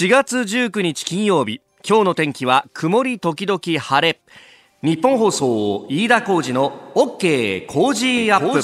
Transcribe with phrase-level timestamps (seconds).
[0.00, 1.60] 4月19日金曜日。
[1.86, 4.18] 今日の天気は曇り時々晴れ。
[4.82, 8.62] 日本放送飯田浩二の OK 工事アップ。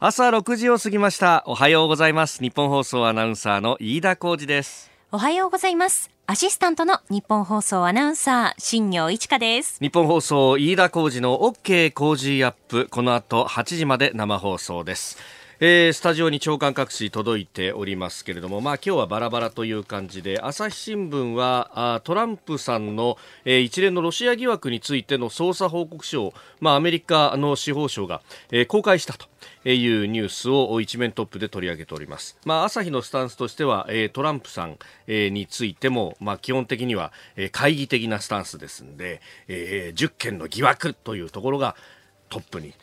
[0.00, 1.44] 朝6時を過ぎました。
[1.46, 2.40] おはようございます。
[2.40, 4.90] 日本放送アナウンサーの飯田浩二です。
[5.10, 6.10] おはようございます。
[6.26, 9.76] アシスタントの日本放送アナウンサー新業一華です。
[9.78, 12.88] 日本放送飯田浩二の OK 工事アップ。
[12.90, 15.18] この後8時まで生放送です
[15.64, 29.26] えー、スタジオに長官各紙届いておりますけれども、まあ、今日はバラバラという感じで朝日新聞はあトランプさんの、えー、一連のロシア疑惑についての捜査報告書を、まあ、アメリカの司法省が、えー、公開したと。
[29.64, 32.36] いうニュースを一面トップで取り上げております。
[32.44, 34.76] まあ、朝日のスタンスとしては、トランプさん、
[35.06, 41.76] についても、まあ、基本的には、懐疑的なスタンスですんで、えー、10件の疑惑というところが
[42.28, 42.74] トップに、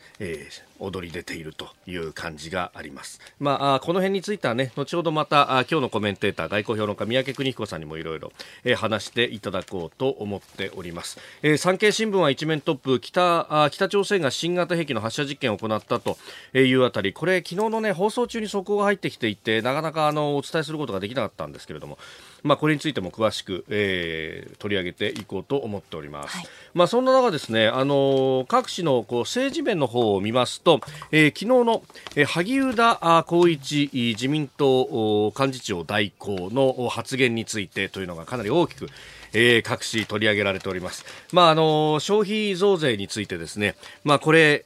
[0.80, 3.20] 踊り出ているという感じがあります。
[3.38, 8.32] まあ、この辺についてはね、後ほどまた今日のコメンテーター、外交評論家、三宅邦彦さんにもいろいろ
[8.76, 11.18] 話していただこうと思っております。
[11.42, 16.16] えー、産経新聞は一面トップ、北北朝鮮が新型兵器の発射実験を行ったと
[16.54, 21.98] いうあたり、これ、昨日のね、放送中に速報が入ってきていて、なかなかあのお伝えすることができなかったんですけれども、
[22.42, 26.36] まあ、これについても詳しく、えー、取り上げていこうと思っております。
[26.36, 30.80] はい、まあ、そんな中ですね、あの各紙のこう政治面の方を見ますと、
[31.12, 31.82] えー、昨日の、
[32.16, 38.88] えー、萩生田光一自民党幹事長代行の発言についてというのがかなり大きく
[39.32, 41.04] えー、各紙取り上げられております。
[41.32, 44.64] まあ、あの消費増税についてですね、まあ、これ、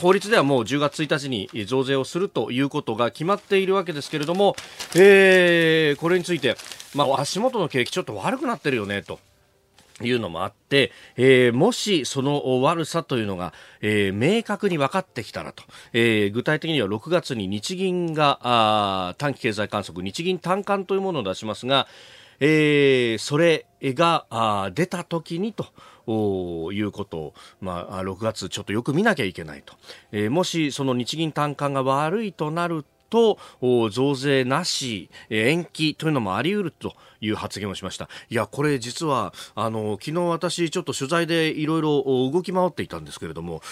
[0.00, 4.56] 法律ではもう10月1日に増税をするということが決まっているわけですけれども、
[4.94, 6.56] えー、これについて、
[6.94, 9.20] まあ、足元の景気ちょっと悪くなってるよねと。
[10.00, 21.88] いうのもあって、えー、もしその悪さというのが、えー、明確に分かってきたらと、えー、具体的には6月に日銀が短期経済観測日銀短観というものを出しますが、
[22.38, 25.66] えー、それが出た時にと
[26.10, 29.74] いうことを、まあ、6月ちょっとよく見なきゃいけないと、
[30.12, 33.38] えー、もしその日銀短観が悪いとなると
[33.90, 38.08] 増税なし延期というのもあり得るという発言をしました。
[38.30, 43.62] いやこれ実はあの昨日私ちょっと取材でいろいろ動き回っていたんですけれども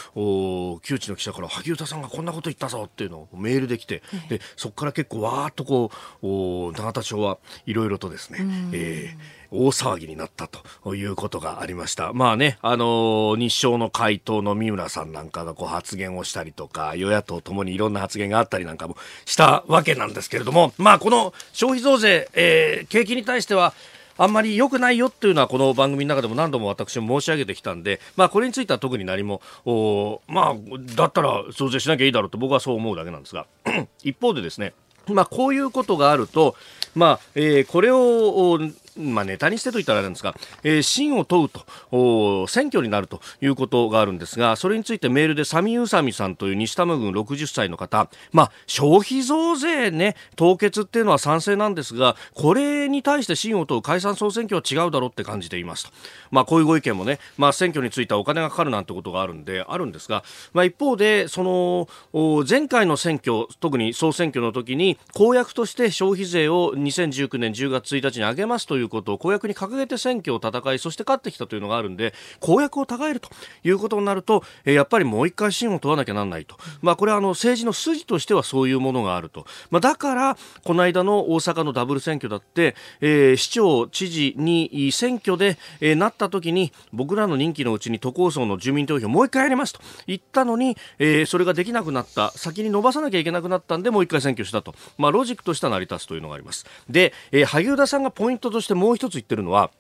[0.82, 5.91] 旧知の記者から萩生田さんがこんなこと言ったぞっていうのをメールできてでそこから結構わーっとこ
[6.22, 8.38] う永田町はいろいろとですね、
[8.72, 12.12] えー大騒ぎになったということがありました。
[12.12, 23.75] まあね、あの日照の回答の三村さんなんかがこう発言をしたりとか、与野党ともにいろんな発言があったりなんかもしたわけなんですけれども、まあこの消費増税、えー、景気に対しては、
[24.19, 30.55] あんまり良くないよっていうのはこの番組の中でも何度も私も申し上げてきたんで、まあこれについては特に何も、おまあ
[30.95, 33.47] だったら増税しなきゃいいだろうと僕はそう思うだけなんですが、
[34.03, 34.73] 一方でですね、
[35.09, 36.56] まあこういうことがあると、
[36.95, 38.59] まあ、えー、これを
[38.97, 55.93] まあ、ネタにしてと言ったらあれなんですが、えー、真を問うと選挙になるということがあるんですがそれについてメールでサミユーサミさんという西多摩郡60歳の方、まあ、消費増税ね凍結っていうのは賛成なんですがこれに対して真を問う解散総選挙は違うだろうって感じていますと、
[56.31, 73.29] まあ、こういうご意見もね、まあ、選挙についてはお金がかかるなんてことがあるんであるんですが、まあ、一方でその前回の選挙特に総選挙の時に公約として消費税を2019年10月1日に上げますといういうことを公約に掲げて選挙を戦いそして勝ってきたというのがあるんで公約を高えると
[73.65, 89.81] いうことになると、やっぱりもう一回信を問わなきゃなんないと、まあ、これはあの政治の筋としてはそういうものがあると、まあ、だからこの間の大阪のダブル選挙だって、えー、市長、知事に選挙で、えー、なった時に僕らの任期のうちに都構想の住民投票もう一回やりますと。
[90.07, 92.31] 言ったのに、えー、それができなくなった。
[92.37, 96.67] 先に伸ばさなきゃいけなくなったんでもう一回選挙したと、まあ、ロジックとしては成り立つというのがあります。
[96.89, 99.70] で、えー、萩生田さんがポイントとしてもう一つ言ってるのは、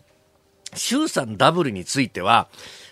[0.74, 2.48] 衆参ダブルについては、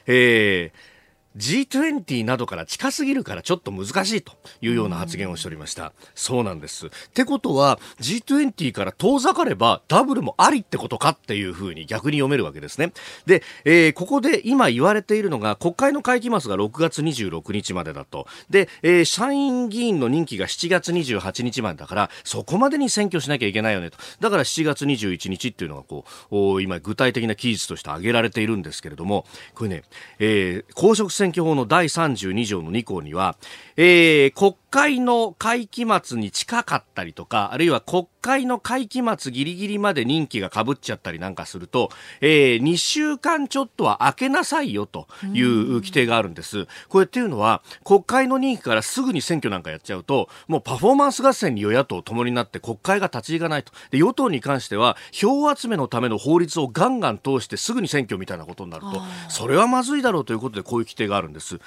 [0.07, 0.94] えー、
[1.37, 5.93] G20 などから近すぎるからちょっと難しいというような発言をしておりました。
[6.15, 6.87] そうなんです。
[6.87, 12.93] ってことは G20 から遠ざかればダブルもありってことかっていうふうに逆に読めるわけですね。
[13.27, 18.27] で、えー、ここで今言われているのが国会の会期末が6月26日までだと。
[18.51, 23.99] で、えー、参院議員の任期が7月28日までだからそこまでに選挙しなきゃいけないよねと。
[24.21, 29.83] だから7月21日っていうのがこう、今具体的な期日として挙げられているんですけれども、これね、
[30.19, 33.37] えー、公職選選挙法の第32条の2項には、
[33.79, 41.91] えー、国会の会期末に近かったりとか、あるいは国会の会期末ギリギリまで任期が被っちゃったりなんかすると、
[42.21, 46.67] えー、2週間ちょっとは空けなさいよという規定があるんです。
[46.89, 53.71] これっていうのは、国会の任期からすぐに選挙なんかやっちゃうと、もうパフォーマンス合戦に与野党ともになって国会が立ち行かないと。
[53.93, 61.57] で、与党に関しては、票集めのための法律をガンガン通してすぐに選挙みたいなことになると、それはまずいだろうということでこういう規定があるんです。
[61.57, 61.59] っ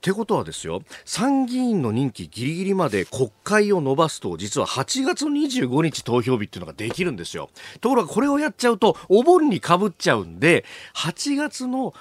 [0.00, 7.50] てことはですよ参議院の任期ギリギリまで国会を延ばすと実は8月25日投票日っていうのができるんですよ。
[7.80, 10.64] ところがこれをやっちゃうとお盆にかぶっちゃうんで
[10.94, 11.94] 8月の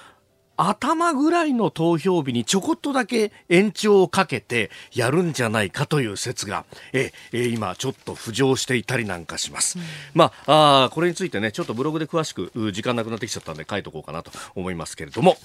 [0.57, 9.77] 頭ぐらいの投票日にちょこっとだけ延長をかけてやるんじゃないかという説が、ええ今ちょっと浮上していたりなんかします。
[9.77, 15.37] うん、まああ、これについてね、ちょっとブログで詳しく時間なくなってきちゃったんで書いとこうかなと思いますけれども、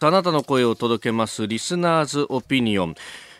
[0.00, 2.94] あなたの声を届けますリスナーズオピニオン。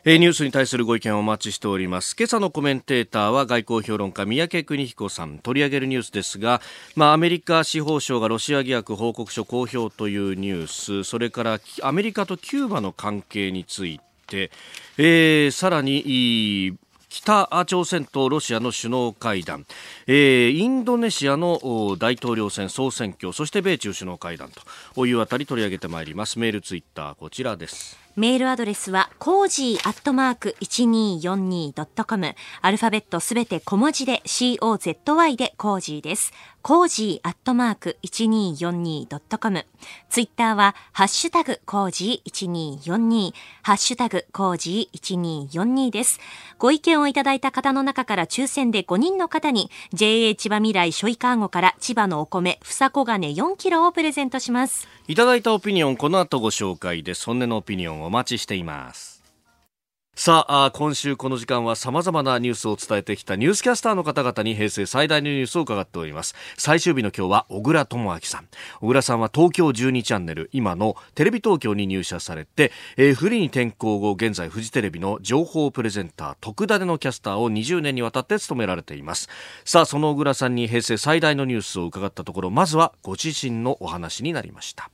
[0.05, 2.17] えニュースに対するご意見をお待ちしております。
[2.19, 5.39] 今朝のコメンテーターは外交評論家三宅邦彦さん。
[5.39, 6.61] 取り上げるニュースですが、
[6.97, 14.51] まあ、アメリカ司法省がロシア疑惑報告書公表というニュース、それからアメリカとキューバの関係について、
[14.97, 16.77] えー、さらに、
[17.09, 19.67] 北朝鮮とロシアの首脳会談、
[20.07, 24.51] えー、インドネシアの大統領選総選挙そして米中首脳会談
[24.95, 26.39] というあたり取り上げてまいります。
[26.39, 28.08] メールツイッターこちらです。
[28.19, 32.35] メールアドレスは、コージーアットマーク 1242.com。
[32.61, 36.33] アルファベットすべて小文字で COZY でコージーです。
[36.61, 39.67] コージーアットマーク 1242.com。
[40.11, 43.33] ツイッターは、ハッシュタグコージー1242、
[43.63, 46.19] ハッシュタグコージー1242です。
[46.59, 54.89] ご意見をいただいた方の中から抽選で5人の方に、JA 千葉みらいしょいかーごから千葉のお米、ふさこがね4キロをプレゼントします。
[55.07, 57.25] いただいたオピニオン、この後ご紹介です。
[57.25, 59.19] 本音のオピニオンお待ちしています。
[60.15, 66.35] さあ今週この時間は様々なニュースを伝えてきたニュースキャスターの方々に平成最大のニュースを伺っております。
[66.57, 68.49] 最終日の今日は小倉智明さん。
[68.81, 79.29] 小倉さんは東京12チャンネル今のテレビ東京に入社されて、えー、フリーに転向後現在フジテレビの情報プレゼンター特ダネのキャスターを20年にわたって務められています。
[79.65, 84.91] さあその小倉さんに平成最大のニュースを伺ったところまずはご自身のお話になりました。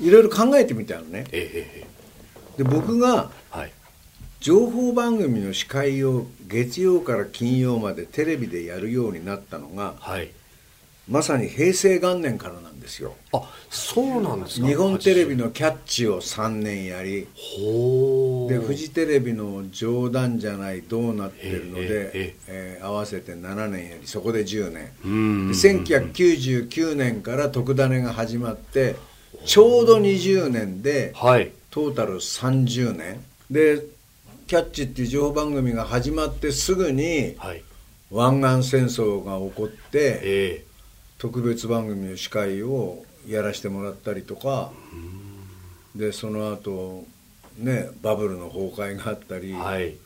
[0.00, 1.86] いろいろ考えてみたのね、え
[2.58, 3.72] え、で僕が、はい。
[4.40, 10.28] 情報番組の司会を月曜から金曜までテレビでやるようになったのが、はい、
[11.08, 13.14] まさに平成元年からなんですよ。
[13.32, 14.66] あそうなんですか？
[14.66, 17.26] 日本テレビの「キャッチ」を3年やり
[18.48, 25.48] でフジテレビの「冗談じゃないどうなってるので」ええー、合わせて7年やりそこで10年。
[25.48, 28.96] で1999年から特ダネが始まって
[29.44, 33.24] ちょうど20年で、はい、トータル30年。
[33.50, 33.82] で
[34.46, 37.62] キャッチ」っていう情報番組が始まってすぐに、はい、
[38.10, 44.72] 湾岸戦争が起こって、えー、特別番組の司会をやらせてもらったりとか。
[45.94, 47.06] でその後
[47.56, 49.96] ねバブルの崩壊があったり、はい、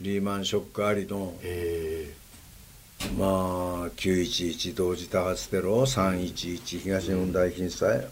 [0.00, 8.06] リーマンショックありの、えー、まあ911同時多発テロ311東日本大震災、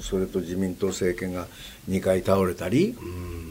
[0.00, 1.46] それと自民党政権が
[1.88, 2.96] 2回倒れたり。
[3.00, 3.48] うん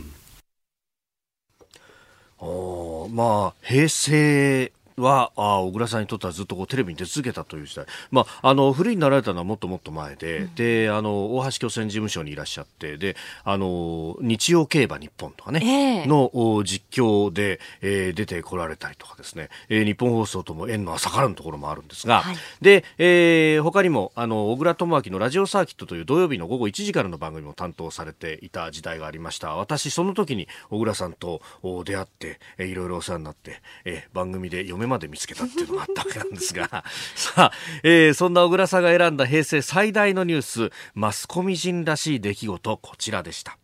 [3.18, 29.56] まあ、平成はあ小倉さんにとってはずっとこうテレビに出続けたという時代、まあ、あのフリーになられたのはもっともっと前でうん、であの大橋巨船事務所にいらっしゃってであの日曜競馬日本とかね、えー、の実況で、えー、出てこられたりとかですね、えー、日本放送とも縁の浅からぬところもあるんですが、はい、で、えー、他にもあの小倉智明のラジオサーキットという土曜日の午後1時からの番組も担当されていた時代がありました。
[29.56, 31.42] 私その時に小倉さんと
[31.86, 36.84] 出会って、えー、いろいろお世話になって、えー、番組で嫁まで見つけたっていうのがあったわけなんですが。
[37.16, 37.52] さあ、
[37.84, 43.58] えー、そんな小倉さんが選んだ平成最大のニュースマスコミ人らしい出来事こちらでした。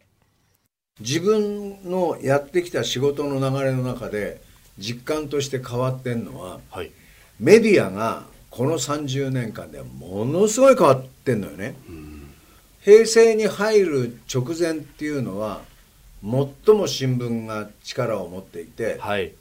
[0.99, 4.41] 自分のやってきた仕事の流れの中で
[4.77, 6.91] 実感として変わってんのは、はい、
[7.39, 11.75] メディアがこの30年間でものすごい変わってんのよね。
[12.81, 15.61] 平成に入る直前っていうのは
[16.21, 19.33] 最も新聞が力を持っていて、はい、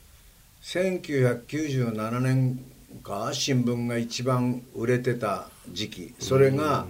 [0.62, 2.64] 1997年
[3.02, 6.14] か新聞が一番売れてた時期。
[6.20, 6.86] それが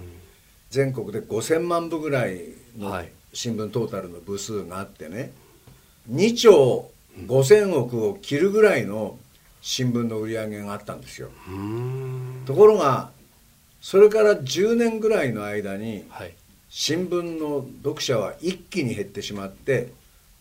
[0.69, 2.41] 全国で5000万部ぐらい
[2.77, 3.03] の
[3.33, 5.31] 新聞トータルの部数があってね。
[6.11, 6.91] 2兆
[7.25, 9.17] 5000億を切るぐらいの
[9.61, 11.29] 新聞の売り上げがあったんですよ。
[12.45, 13.09] ところが
[13.81, 16.05] それから10年ぐらいの間に
[16.69, 19.91] 新聞の読者は一気に減ってしまって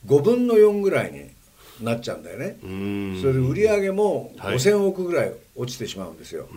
[0.07, 1.31] 5分の4ぐらいに
[1.85, 2.57] なっちゃうんだよね。
[3.21, 6.49] それで売り上げも5000億ぐらい落ちてしまうんですよ、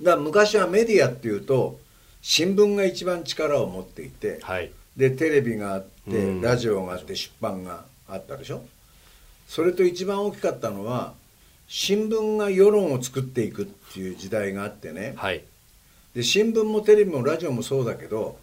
[0.00, 1.78] だから昔はメディアっていうと
[2.22, 8.64] 新聞が一番力を持っていて、はい、でテレビがあってラジオがあって出版があったでしょ？
[9.46, 11.14] それと一番大きかったのは
[11.66, 15.42] 新聞が世論を作っていくっていう時代があってね、はい、
[16.14, 18.38] で新聞もテレビもラジオもそうだけど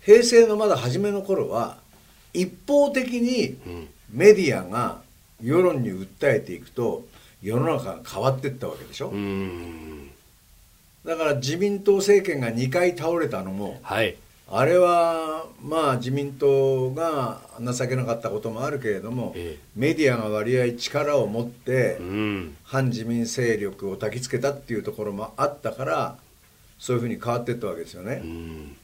[0.00, 1.78] 平成のまだ初めの頃は
[2.32, 3.56] 一方的に
[4.12, 5.02] メディアが
[5.42, 7.04] 世論に訴えていくと
[7.42, 9.12] 世の中が変わっていったわけでしょ。
[11.04, 14.16] だから自民党政権が2回倒れたのも、はい、
[14.50, 26.18] あれはまあ自民党が情けなかったこともあるけれども、ええ、メディアが割合力を持って、うん、反自民勢力を焚きつけたっていうところもあったから
[26.78, 28.20] そういうふうに変わっていったわけですよね。
[28.22, 28.76] うん、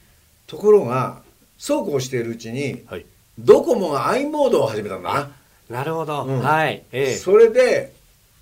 [0.47, 1.21] ところが
[1.59, 3.06] そうこうしているうちに、はい、
[3.38, 5.14] ドコモが i モードを始めたんだ。
[5.14, 5.31] な。
[5.78, 7.93] なるほど、うん、はい、ええ、それで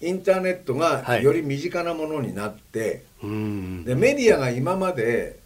[0.01, 5.39] インターネットがより身近なものになって、はい、でメディアが今まで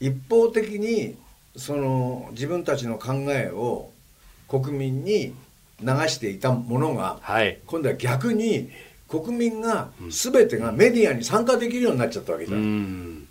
[0.00, 1.16] 一方的に
[1.56, 3.90] その自分たちの考えを
[4.48, 5.34] 国民に
[5.80, 8.70] 流していたものが、はい、今度は逆に
[9.08, 13.26] 国民が全てがメディアに参加できるようになっちゃったわけじゃん。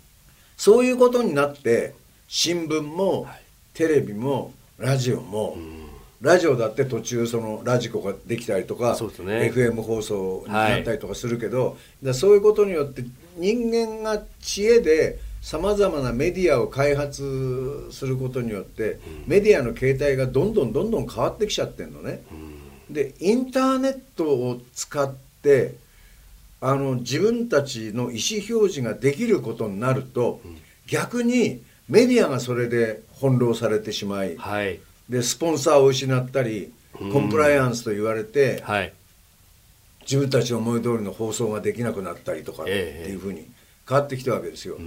[0.56, 1.94] そういうことになって
[2.28, 3.26] 新聞も
[3.74, 5.56] テレビもラジオも、
[6.20, 13.04] ラジオだって途中そのラジコができたりとか、ね、FM 放送になったりとかするけど、はい、そういうことによって
[13.36, 22.22] 人間が知恵でさまざまなメディアを開発することによって、うん、メディアの形態がどんどんどんどん変わってきちゃってるのね。
[22.88, 25.76] うん、でインターネットを使って
[26.60, 30.56] あの自分たちの意思表示ができることになると、うん、
[30.86, 38.92] 逆にメディアがそれで翻弄されてしまい、はい、でスポンサーを失ったりコンプライアンスと言われて、はい、
[40.02, 43.46] 自分たちの思い通りの放送ができなくなったりとかっていうふうに
[43.88, 44.78] 変わってきたわけですよ。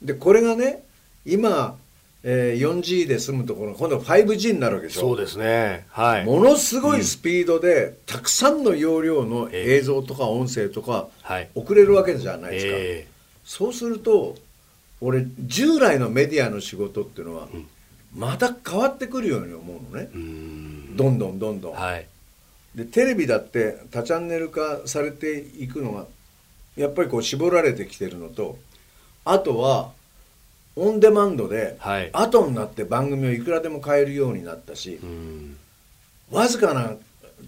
[0.00, 0.84] でこれがね
[1.26, 1.76] 今、
[2.22, 5.00] えー、4G で済むところ今度 5G になるわけでしょ。
[5.00, 11.08] そうですね、はい、ものすごいスピードで、うん、たくさんの容量の映像とか音声とか、
[11.54, 14.36] 送れるわけじゃないですか、えー、そうすると
[15.00, 17.66] 俺従来のメディアの仕事っていうのは、うん。
[18.14, 20.08] また変わってくるように思うのね。
[20.98, 22.06] どんどんどんどん、はい、
[22.74, 26.06] でテレビだって多チャンネル化されていくのが
[26.76, 28.58] やっぱりこう絞られてきてるのと
[29.24, 29.90] あとは
[30.74, 34.98] オンデマンドで、はい、後になって番組をいくらでも変えるようになったし
[36.30, 36.94] わずかな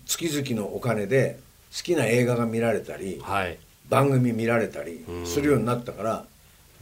[0.07, 1.39] 月々のお金で
[1.77, 6.25] 好きな映画が見られたり、はい、番組見られたりするようになったから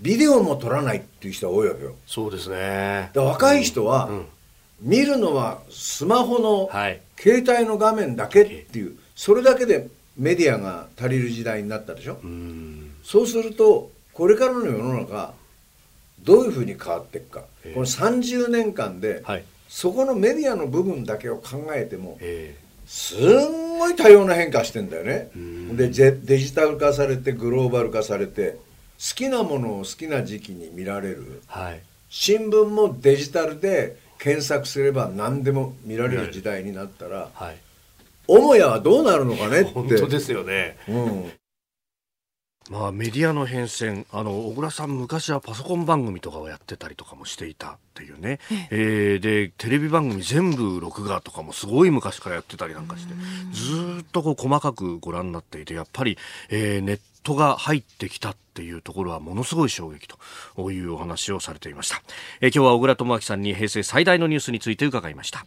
[0.01, 1.95] ビデオも撮らないっていう人が多いわけよ。
[2.07, 3.11] そうですね。
[3.15, 4.11] 若い人は、
[4.81, 6.71] 見るのはスマホの
[7.21, 12.15] 携帯の画面だけっていう、それだけでメディアが足りる時代になったでしょ。
[12.15, 12.19] う
[13.03, 15.33] そうするとこれからの世の中
[16.23, 17.41] どういうふうに変わっていくか。
[17.75, 22.19] この30年間で、はい、そこのメディアの部分だけを考えても
[22.87, 25.31] すんごい多様な変化してんだよね。
[25.73, 28.59] でデジタル化されてグローバル化されて好
[29.15, 37.59] きなものを好きな時期に見られる、はい、新聞もデジタルで検索すれば何でも見られる時代になったら、はい、
[38.27, 41.33] 母屋はどうなるのかねって本当ですよね、うん
[42.71, 53.15] まあ、メディアの変遷あの小倉さん昔はパソコン番組とかをやってたりとかもしていたっていうね、えー、でテレビ番組全部録画とかもすごい昔からやってたりなんかして
[53.53, 56.19] ずっとこう細かくご覧になっていてやっぱり、
[56.51, 62.03] えー、ネットが入ってきたっていうところはものすごい衝撃というお話をされていました、
[62.41, 65.47] えー、今日は小倉智昭さんに平成最大のニュースについて伺いました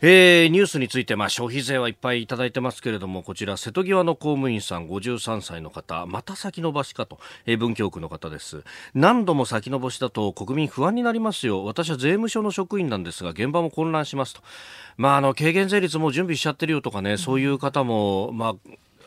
[0.00, 8.64] えー、ニュースについて、まあ、消費税はいっぱいいただいてますけれどもこちら瀬戸際の公務員さん53歳の方また先延ばしかと、えー、文京区の方です。
[8.94, 11.64] 何度も先延ばしだと国民不安になりますよ。
[11.64, 14.42] 私は税務署の職員なんですが現場も混乱しますと。
[14.96, 18.54] まあ、あの軽減税率も準備しちゃってるよとかね、そういう方も、まあ、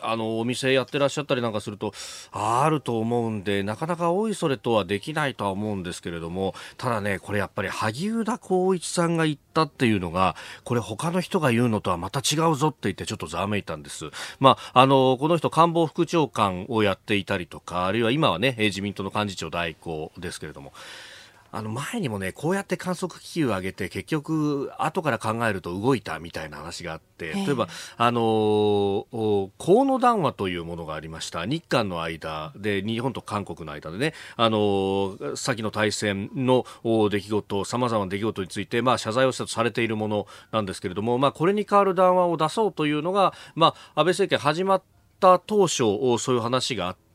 [0.01, 1.93] あのお店やってらっしゃったりなんかすると
[2.31, 14.05] あると思うんでなかなかおいそれとはできないとは思うんですけれどもただねこれやっぱり萩生田光一さんが言ったっていうのがこれ他の人が言うのとはまた違うぞって言ってちょっとざわめいたんです。
[14.39, 20.73] まあ、あのこの人官房副長官をやっていたりとかあるいは今はね自民党の幹事長代行ですけれども
[21.57, 36.63] あの前にもね、こうやって観測機器を上げて、結局、後から考えると動いたみたいな話があって、例えば、あのー、河野談話というものがありました日韓の間で日本と韓国の間でねあの先の対戦の
[37.09, 44.83] 出来事さまざまな出来事について、まあ、謝罪をしたとされているものなんですけれども、まあ、これに代わる談話を出そうというのが、まあ、安倍政権始まっ
[45.19, 45.77] た当初
[46.19, 47.06] そういう話があって。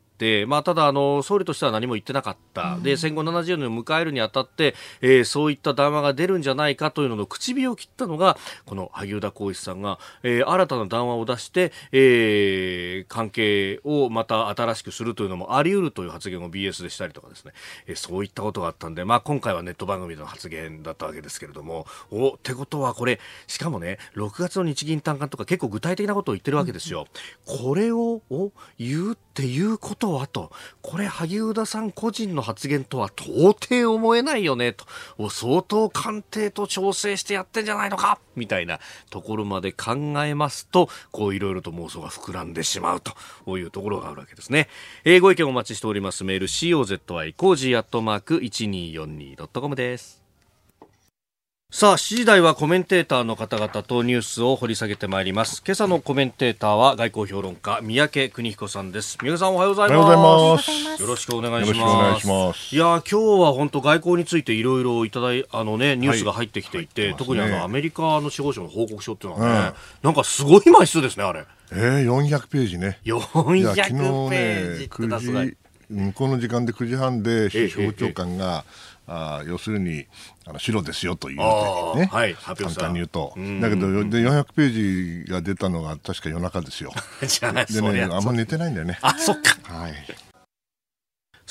[0.46, 17.52] まあ、ただあの、総理としては何も言ってなかった、うん、で戦後70年を迎えるにあたって、えー、そういった談話が出るんじゃないかというのの口火を切ったのがこの萩生田光一さんが、えー、新たな談話を出して、えー、関係をまた新しくするというのもあり得るという発言を BS でしたりとかですね、
[17.86, 21.86] えー、そういったことがあったんで、まあ、今回はネット番組での発言だったわけですけれども。
[22.10, 27.06] おってことはこれしかもね6月の日銀短観とか結構具体的なことを言ってるわけですよ。
[27.46, 28.22] うん、これを
[28.78, 34.84] 言うっていうことはと、これ萩生田さん個人の発言とは到底思えないよねと、
[35.30, 38.18] 相当官邸と調整してやってんじゃないのか。
[38.36, 43.12] みたいなところまで考えますと、こういろいろと妄想が膨らんでしまうと。
[43.56, 44.68] いうところがあるわけですね。
[45.04, 46.24] えー、ご意見お待ちしております。
[46.24, 50.21] メール COZY コージーアットマーク 1242.com です。
[51.74, 55.62] さあ、7時台はコメンテーターの方々とニュースを掘り下げてまいります。
[55.66, 59.16] 今朝のコメンテーターは外交評論家、三宅邦彦さんです。
[59.22, 59.98] 三宅さんおはようございます。
[59.98, 61.02] おはようございます。
[61.02, 62.28] よろしくお願いします。
[62.28, 71.46] ますいや、今日は本当外交についていろいろいただい、あのね、ニュースが入ってきていて、はいね、特にあの、アメリカの司法省の報告書っていうのはね、うん、なんかすごい枚数ですね、あれ。
[71.72, 72.98] えー、400ページね。
[73.06, 75.56] 400ページってすごい。
[75.88, 80.06] 向こうの時間で9時半で司法長官が、えええあ要するに
[80.46, 86.92] あの白ですよというね、はい、簡単に言うと、だけどで400ページが出たのが確か夜中ですよ。
[87.26, 88.98] じゃあでねあんま寝てないんだよね。
[89.02, 89.74] あそっか。
[89.74, 89.94] はい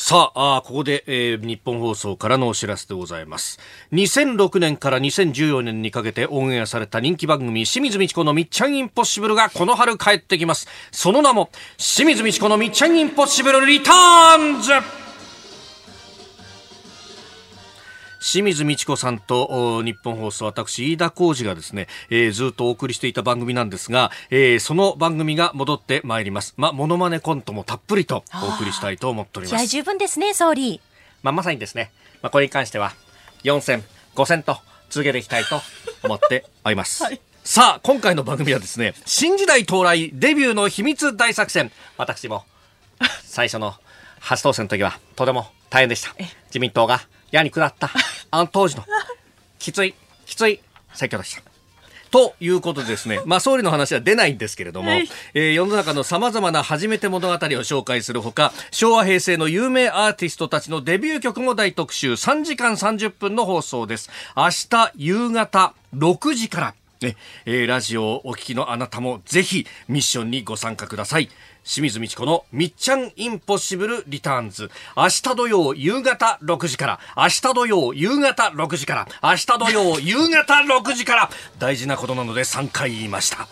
[0.04, 3.60] さああ、ここで、えー、日本放送からのお知らせでございます。
[3.92, 10.68] 2006年から2014年にかけてオンエアされた人気番組、清水美智子のみっちゃんインポッシブルがこの春帰ってきます。
[10.92, 14.72] その名も、清水美智子のみっちゃんインポッシブルリターンズ
[18.22, 26.54] 清水美智子さんと日本放送私飯田浩二がですね、えー、ずっとお送りしていた番組なんですが、えー、その番組が戻ってまいります。
[26.56, 29.66] まあモノマネコントもたっぷりとお送りしたいと思っております。
[29.66, 30.80] 十分ですね総理。
[31.24, 31.92] まあまさにですね。
[32.22, 32.94] まあこれに関しては
[33.44, 33.84] 4戦
[34.16, 34.58] 5戦と
[34.92, 35.60] 続けていきたいと
[36.04, 37.20] 思っております、 はい。
[37.44, 41.72] さあ、今回の番組はですね、新時代到来デビューの秘密大作戦。
[41.98, 42.46] 私も、
[43.24, 43.74] 最初の
[44.20, 46.14] 初当選の時は、とても大変でした。
[46.48, 47.90] 自民党が矢に下った、
[48.32, 48.86] あの当時の、
[49.60, 50.62] きつい、きつい。
[50.94, 51.42] 選挙でした。
[52.12, 64.10] ということでですね、 まあ、総理の話は出ないんですけれども、はい、えー、世の中の様々な初めて物語を紹介するほか、昭和平成の有名アーティストたちのデビュー曲も大特集、3時間30分の放送です。
[64.36, 67.16] 明日夕方6時から、ね、
[67.46, 71.30] えー、ラジオをお聞きのあなたもぜひミッションにご参加ください。
[71.64, 74.72] 清水美智子のみっちゃんインポッシブルリターンズ。
[74.96, 83.48] 明日土曜夕方6時から、明日土曜夕方6時から、明日土曜夕方6時から、大事なことなので3回言いました。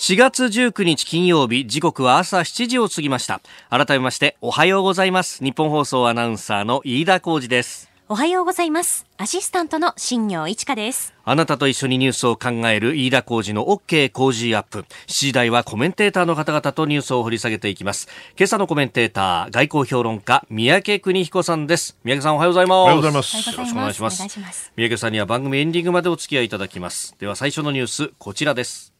[0.00, 3.42] 4月19日金曜日、時刻は朝7時を過ぎました。
[3.68, 5.44] 改めまして、おはようございます。
[5.44, 7.89] 日本放送アナウンサーの飯田浩二です。
[8.12, 9.06] おはようございます。
[9.18, 11.14] アシスタントの新業一華です。
[11.22, 14.80] あなたと一緒にニュースを考える飯田浩二の OK 工事アップ。
[14.80, 18.08] 7時台はコメンテーターの方々とニュースを掘り下げていきます。
[18.36, 21.96] 今朝のコメンテーター、外交評論家、三宅邦彦さんです。
[22.02, 22.78] 三宅さんおはようございます。
[22.78, 23.36] おはようございます。
[23.36, 24.22] よろしくお願いします。
[24.40, 27.14] ます三宅さんには番組エンディングまでお付き合いいただきます。
[27.20, 28.92] では最初のニュース、こちらです。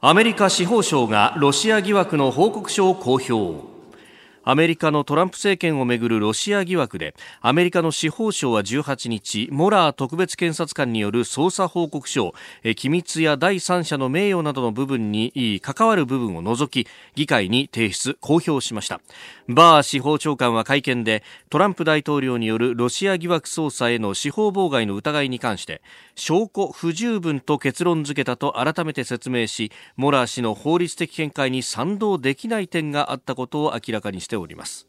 [0.00, 3.81] アメリカ司法省がロシア疑惑の報告書を公表。
[4.44, 12.34] アメリカのトランプ政権をめぐるロシア疑惑でアメリカの司法省は18日モラー特別検察官による捜査報告書を
[12.76, 19.00] 機密や第三者の名誉などの部分に関わる部分を除き議会に提出公表しました。
[19.48, 25.82] バー司法長官は会見でトランプ大統領によるロシア疑惑捜査への司法妨害の疑いに関して
[26.14, 34.86] 証拠不十分と結論付けたと改めて説明しモラー氏の法律的見解に賛同できない点があったことを明らかにしております。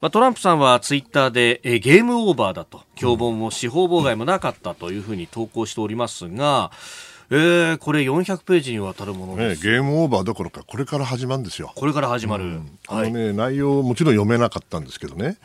[0.00, 2.82] まあ、トランプさんはツイッターでえゲームオーバーだと。
[3.00, 6.70] 共謀も司法妨害もなかったというふうに投稿しておりますが、
[7.30, 11.72] えー、これ400ページにわたるものです、ね、ゲームオーバーどころかこれから始まるんですよ。
[11.74, 15.38] これから始まる、うん、あのね、はい、内容もちろん読めなかったんですけどね、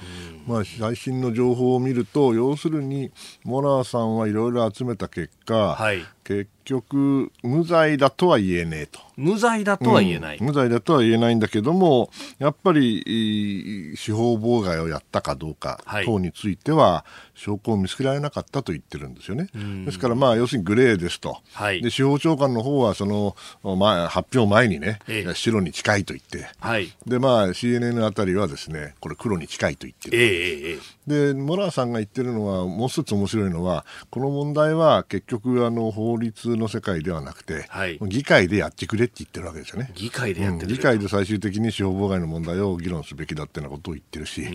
[0.48, 3.12] まあ、最新の情報を見ると要するに
[3.44, 9.00] モラーさんはいろいろ集めた結果、はい、結局無罪だとは言えねえと。
[9.18, 17.06] 無罪だとは言えない、うん、無罪だとは言えないんだけども、やっぱり司法妨害をやったかどうか等については、
[17.36, 19.50] 証拠を見つけられなかったと言ってるんですよね。
[19.86, 23.36] ですから、まあ、要するにグレーですと、はい、で司法長官の方はその、
[23.76, 30.80] まあ、発表前にね、ええ、白に近いと言って、はい、でまあ、CNN あたりはですねこれ、黒に近いと言ってる、ええ、
[31.12, 39.92] でモラーさんが言ってるのは、もう一つ面白いのは、この問題は結局、あの法律の世界ではなくて、はい、議会でやってくれって言ってるわけですよね。
[39.94, 44.46] 議会でやってうん、議会で最終的に司法妨害の問題を議論すべきだっていうようなことを言ってるし、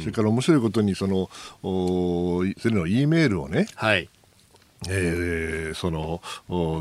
[0.00, 1.28] それから面白いことにその
[1.62, 4.08] おそれの E メールをね、はい
[4.88, 6.20] えー、その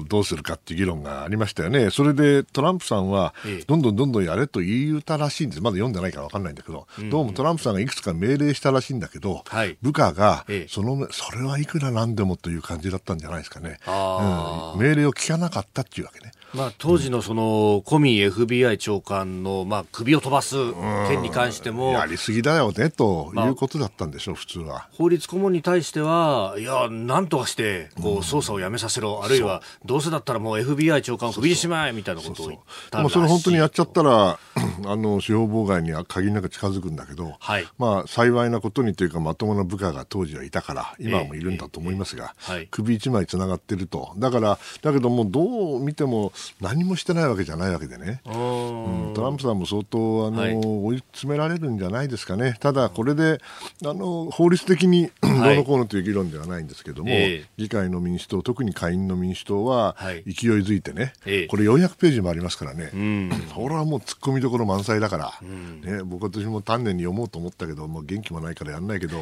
[0.07, 3.33] どうするかっていう議論がありましたよね、それでトランプさんは、
[3.67, 7.03] どんどんどんどんやれと言ったらしいんです、まだ読んでないから分かんないんだけど、うん。
[7.05, 16.31] うん、どうもトランプさんがいくつか命令したらしいんだけど、はい、部下が、そのそれはいくらなんでもという感じだったんじゃないですかね、うん、命令を聞かなかったっていうわけね。
[16.53, 20.55] まあ、当時のそのコミ FBI 長官の、まあ、首を飛ばす
[21.09, 24.87] 件に関しても、やりすぎだよねということだったんでしょう、まあ、普通は。
[24.93, 32.59] 法律顧問に対しては、いや、なんとかしてこう捜査をやめさせろ、うん、あるいはどうせだったらもう FBI 長官を首にしまえみたいなことを言っ
[32.91, 34.39] たまあ、それ本当にやっちゃったら、
[34.85, 53.39] あの司法妨害には限りなく近づくんだけど、はい、まあ、幸いなことにというか、まともな部下が当時はいたから、今もいるんだと思いますが、えーえーはい、首一枚つながってると、だから、だけども、どう見ても、何もしてないわけじゃないわけでね、うん、トランプさんも相当あの、はい、追い詰められるんじゃないですかね、ただこれで
[53.83, 69.17] あの法律的にどうのこうのという議論ではないんですけども、はい、議会の民主党、特に下院の民主党は勢いづいてね、はい、これ400ページもありますからね、うん、これはもう突っ込みどころ満載だから、うん、ね、僕は私も丹念に読もうと思ったけど、もう元気もないからやらないけど、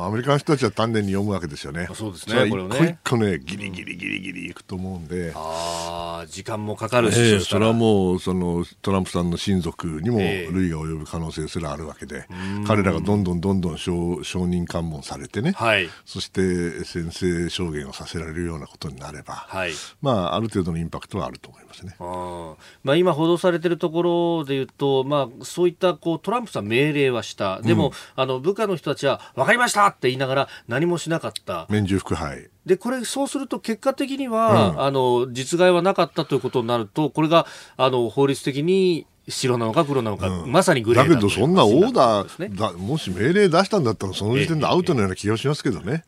[0.00, 1.88] アメリカの人たちは丹念に読むわけですよね。
[1.94, 5.32] そうですね、一個一個ね、ギリギリギリギリいくと思うんで。
[5.34, 21.96] あ時間もかかるし、えー、それはもうそのトランプさんの親族にも類が及ぶ可能性すらあるわけで、えー、彼らがどんどんどんどん承承認喚問されてね、はい、そして宣誓証言をさせられるようなことになれば、はい、まあ、ある程度のインパクトはあると思いますね。
[21.98, 31.66] あ、まあ、今、報道されているところでいうと、まあ、そういったこうトランプさん命令はした、でも、うん、あの部下の人たちは分かりましたって言いながら何もしなかった。
[31.68, 46.04] 免従副配でこれ、そうすると結果的には、うん、あの実害はなかったということになると、これがあの法律的に白なのか黒なのか、うん、まさにグレーだけど、そんなオーダーだ、もし命令出したんだったら、その時点でアウトのような気がしますけどね、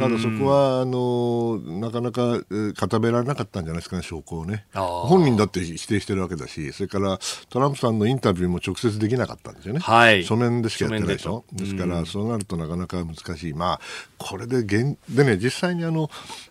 [0.00, 2.40] ただそこはあのなかなか
[2.76, 4.64] 固められなかったんじゃないですかね、証拠をね。
[4.74, 13.80] 本人だって否定してるわけだし、それからトランプさんのインタビューも直接できなかったんですよね、はい、書面でしかやってないでしょ、ですから、そうなるとなかなか難しい、まあ、
[14.18, 16.10] これで現でね、実際にあの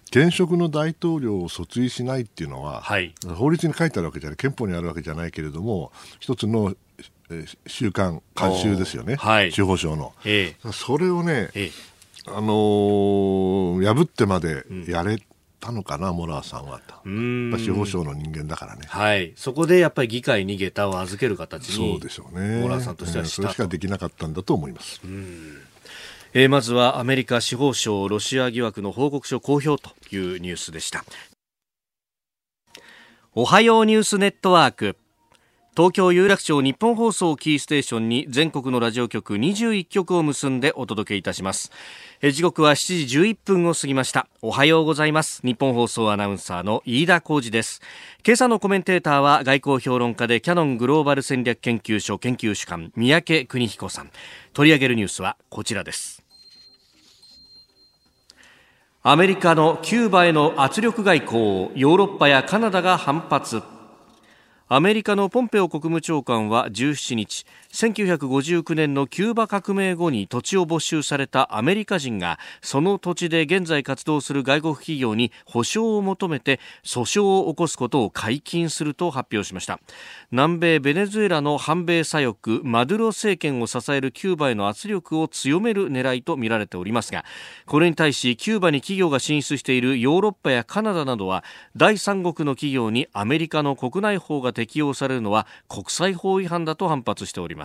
[0.09, 6.75] 現職の大統領を訴追しないっていうのは、はい、法律に書いてあるわけじゃない、憲法にあるわけじゃないけれども、一つの
[7.67, 11.69] 習慣、慣習ですよね、はい、司法省の、ええ、それをね、え、
[12.27, 15.21] あのー、破ってまでやれ
[15.59, 16.95] たのかな、うん、モラーさんはと、
[17.59, 24.99] 司法省の人間だからね、はい、そこでやっぱり議会に下駄を預ける形に、そうでしょうね、モラーさんとしてはそれしかできなかったんだと思います。
[25.03, 25.57] うん
[26.33, 31.03] えー、まずはアメリカ司法省ロシア疑惑の報告書公表というニュースでした。
[33.33, 34.97] おはようニュースネットワーク。
[35.75, 41.71] 東京有楽町日本放送キーステーションに全国のラジオ局21局を結んでお届けいたします。
[42.21, 44.27] 時刻は7時11分を過ぎました。
[44.41, 45.41] おはようございます。
[45.43, 47.81] 日本放送アナウンサーの飯田浩二です。
[48.25, 54.11] 今朝のコメンテーターは外交評論家でキャノングローバル戦略研究所研究主幹三宅邦彦さん。
[54.51, 56.18] 取り上げるニュースはこちらです。
[59.11, 63.63] アメリカのキューバへの圧力外交をヨーロッパやカナダが反発。
[64.67, 79.79] アメリカのポンペオ国務長官は17日1959年のキューバ革命後に土地を没収されたアメリカ人がその土地で現在活動する外国企業に保証を求めて訴訟を起こすことを解禁すると発表しました。
[80.31, 87.23] 南米ベネズエラの反米左翼マドゥロ政権を支えるキューバへの圧力を強める狙いとみられておりますが
[87.67, 91.43] これに対しキューバに企業が進出しているヨーロッパやカナダなどは
[91.75, 97.58] 第三国の企業にアメリカの国内法が適用されるのは国際法違反だと反発しております。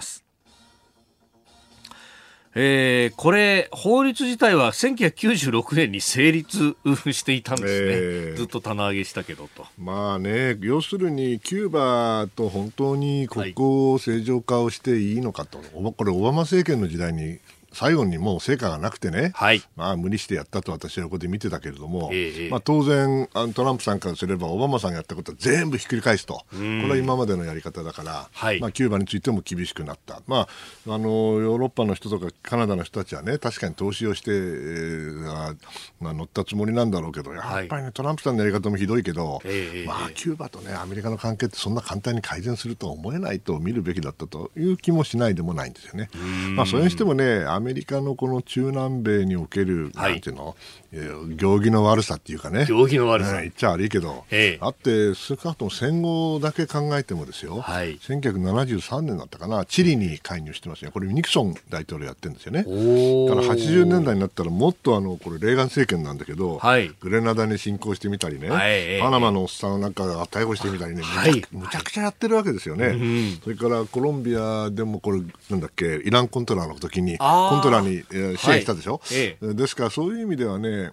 [2.57, 6.77] えー、これ、法律自体は1996年に成立
[7.13, 9.67] していたんですね、えー、ずっと棚上げしたけどと。
[9.77, 17.41] まあね、要するに、キューバと本当に国交正常化をしていいのかと、はい、これ、オバマ政権の時代に
[17.75, 30.49] 最後にもう成果がなくてね、はい、まあ無理してやったと私は横で見てたけれども、えまあ、当然あのトランプさんからすればオバマさんがやったことは全部ひっくり返すと、これは今までのやり方だから、はい、まあ、キューバについても厳しくなった、ま
[30.89, 35.57] あ、あのヨーロッパの人とかカナダの人たちはね確かに投資をして、えー、
[36.01, 39.41] まあ、乗ったつもりなんだろうけどやっぱりね、トランプさんのやり方もひどいけど、
[39.87, 46.09] まあ、キューバと、ね、アメリカの関係ってそんな簡単に改善するとは思えないと見るべきだったという気もしないでもないんですよね。
[46.55, 50.57] まあ、それにしてもねアメリカのこの中南米における、はい、なんていうの、
[50.93, 52.67] えー、行儀の悪さっていうかね。
[52.67, 59.65] 行儀の悪さ、言っちゃ悪いけど、ええ、あって少なくとも戦後だけ考えてもですよ、はい、1973年だったかな。
[59.65, 62.59] チリに介入してますねこれニクソン大統領やってるんですよね。
[62.63, 72.95] だから80年代になったらもっとあのこれレーガン政権なんだけど、はい、グレナダに侵攻してみたりね、はい、パナマのおっさんなんか逮捕してみたりね、はい、むちゃくちゃやってるわけですよね、
[73.43, 75.97] それからコロンビアでもこれなんだっけ？
[75.97, 77.25] イランコントラの時にコ
[77.59, 79.39] ントラに、えー、支援したでしょ、はいえ。
[79.41, 80.91] ですからそういう意味ではね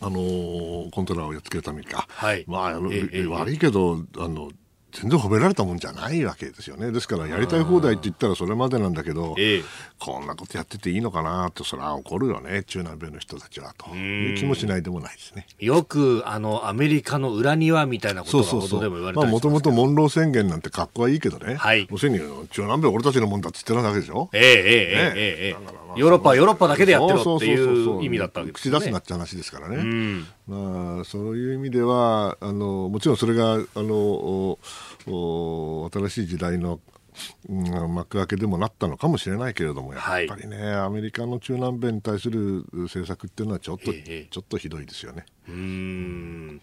[0.00, 3.26] あのー、コントラをやっつけるためにか、はい、まあ、え。
[3.26, 4.50] 悪いけどあの
[4.90, 6.90] 全然褒められたもんじゃないわけですよね。
[6.90, 9.62] ですからやりたい放題って言ったらそれまでなんだけど、ええ、
[9.98, 12.62] こんなことやってていいのかなとそれは怒るよね。
[12.64, 13.94] 中南米の人たちはと。
[13.94, 15.46] いう気もしないでもないですね。
[15.58, 24.30] よくあのアメリカの裏庭みたいなことがでも言われたりもともとモンロー宣言なんて格好はいいけどね、はい、要するに中南米俺たちのもんだって言ってるわけでしょ？
[24.32, 25.56] ええええええ、え
[25.96, 30.24] え、ヨーロッパはヨーロッパだけでやってろっていう意味だったわけです、ね、口出すなって話ですからね。
[30.46, 34.58] まあそういう意味ではあのもちろんそれがあの
[35.08, 36.80] 新しい時代の
[37.48, 45.26] 幕開けでもなったのかもしれないけれども、やっぱりね、はい、アメリカの中南米に対する政策っていうのはちょっと、えちょっとひどいですよね。
[45.48, 46.60] うん。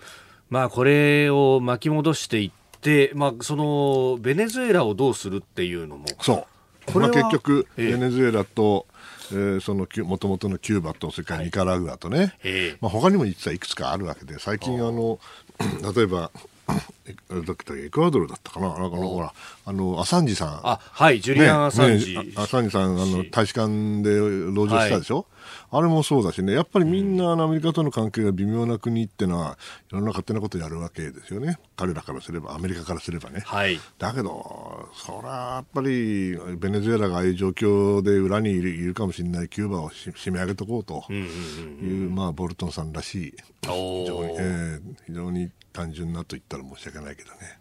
[0.50, 6.06] まあ、これを巻き戻していって、まあ、そのベネズエラをどうするっていうのも。
[6.22, 6.92] そう。
[6.92, 8.86] これまあ、結局、ベネズエラと、
[9.32, 15.20] えー、そのもともとのキューバとそれからニカラグアとね、はいまあ、他にも実はいくつかあるわけで最近あの
[15.96, 16.32] 例えば
[16.68, 18.70] だっけエクアドルだったかな？
[18.80, 19.34] なんかほら
[19.66, 20.60] あのアサンジさん。
[20.64, 24.20] あはいジュリアン・アサンジ、ね、アサンジさんあの大使館で
[24.54, 25.26] 籠城したでしょ、はい
[25.72, 29.58] あれもそうだしね、やっぱりみんなアメリカとの関係が微妙な国ってのは、
[29.90, 31.60] いろんな勝手なことやるわけですよね。
[31.76, 33.42] 彼らからすれば、アメリカからすればね。
[33.46, 47.60] はい、だけど、それはやっぱり、ベネズエラがああいう状況で裏にいるいるかもしれないキューバを締め上げとこうという、まあ、ボルトンさんらしい、非常に、えー、非常に単純なと言ったら申し訳ないけどね。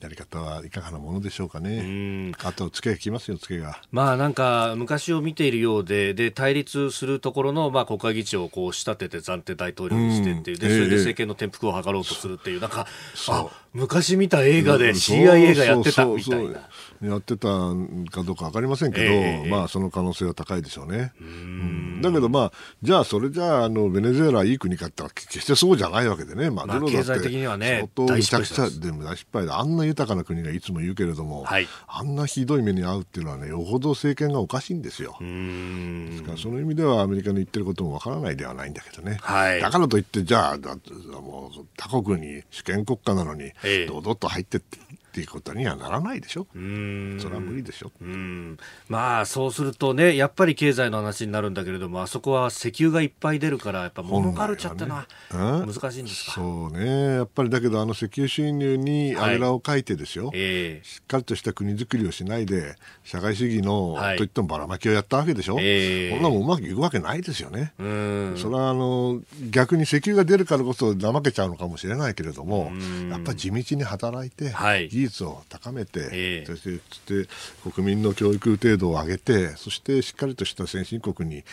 [0.00, 2.32] やり方はいかがなものでしょうかね。
[2.44, 3.80] あと、つけがきますよ、つけが。
[3.90, 12.86] まあ、なんか、昔を見ているようで、で、対立するところの、まあ、国会議長をこう仕立てて暫定大統領にしてっていう、で、それで政権の転覆を図ろうとするっていう、なんか、
[13.28, 16.68] あ、昔見た映画で CIA がやってたみたいな。
[17.02, 21.12] やってたかどうか分かりませんけど、えー、まあ、その可能性は高いでしょうね。
[21.20, 35.16] うん、だけど、まあ、じゃあ、それじゃあ、あのベネズエラいい国かって決してそうじゃないわけでね、まあ、経済的にはね、相当めちゃくちゃ、でも大失敗で、あんな豊かな国がいつも言うけれども、はい、あんなひどい目に遭うっていうのはね、よほど政権がおかしいんですよ。
[35.20, 39.18] ですから、その意味ではアメリカの言ってることも分からないではないんだけどね。
[39.20, 40.76] はい、だからといって、じゃあ、だ
[41.20, 43.52] もう他国に主権国家なのに、
[43.88, 44.78] 堂々と入ってって、
[45.16, 46.46] っていうことにはならないでしょ。
[46.54, 47.18] うん。
[47.18, 47.90] それは無理でしょ。
[48.02, 48.58] うん。
[48.90, 60.82] まあそうするとね、やっぱり経済の話になるんだけれども、あそこは石油がいっぱい出るから、やっぱモノカルチャーってのは難しいんですか、そうね、やっぱりだけど、あの石油収入にあぐらをかいてですよ、はいえ。
[60.84, 67.72] ー、しっかりとした国づくりをしないで、社会主義の、はい、といってもばらまきをやったわけでしょ、えー、こんなもんうまくいくわけないですよね。
[67.78, 68.34] うん。
[68.36, 72.70] それはあの逆に石油が出るからこそ怠けちゃうのかもしれないけれども、
[73.08, 77.28] やっぱり地道に働いて、はい、技術を高めて、えー、そして
[77.70, 81.44] 国民の教育程度を上げてそしてしっかりとした先進国に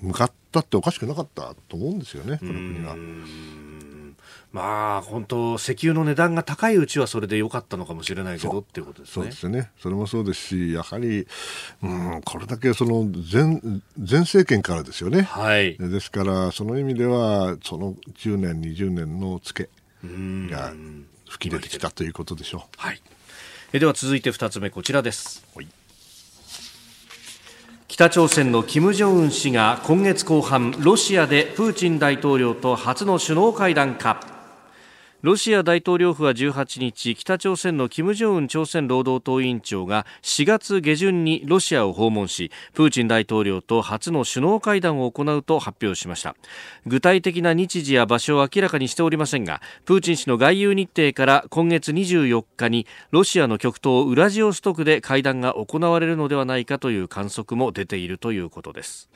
[0.00, 2.96] 向かったっておかしくなかったと思うんですよね、この国は。
[4.52, 9.14] まあ本当、石油の値段が高いうちはそれでよかったのかもしれないけどっていうことですね。
[9.14, 9.70] そうですね。
[9.80, 11.26] それもそうですし、やはり、
[11.82, 13.60] うん、これだけその前
[13.96, 15.22] 前政権からですよね。
[15.22, 15.78] はい。
[15.78, 19.70] ですから、その意味では、その10年、20年のツケ
[20.04, 20.74] が
[21.32, 22.60] 吹き出てきたということでしょう。
[22.76, 23.02] はい。
[23.74, 25.66] えでは続いて2つ目こちらです、はい、
[27.88, 34.31] 北朝鮮の金正恩氏が今月後半ロシアでプーチン大統領と初の首脳会談か
[35.22, 46.34] ロシア大統領府は18日北朝鮮の金正恩朝鮮労働党委員長が4月下旬にロシアを訪問しプーチン大統領と初の首脳会談を行うと発表しました。
[46.86, 59.08] 具体的な日時や場所を明らかにしておりませんがプーチン氏の外遊日程から今月24日にロシアの極東ウラジオストクで会談が行われるのではないかという観測も出ているということです。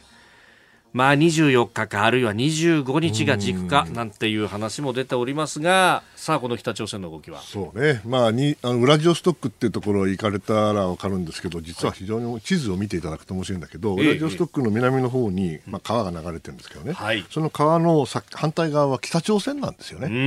[0.97, 7.43] まあ、24日かあるいは25日が軸かなんていう話も出ておりますが、さあ、この北朝鮮の動きは。
[7.43, 20.07] そうね、まあ、にあのウラジオストックっていうところ行かれたら分かるんですけど、実は非常に地図を見ていただくと面白いんだけど、はい、ウラジオストックの南の方に、まあ、川が流れてるんですけどね、はい、その川の反対側は北朝鮮なんですよね。
[20.07, 20.25] うんうんう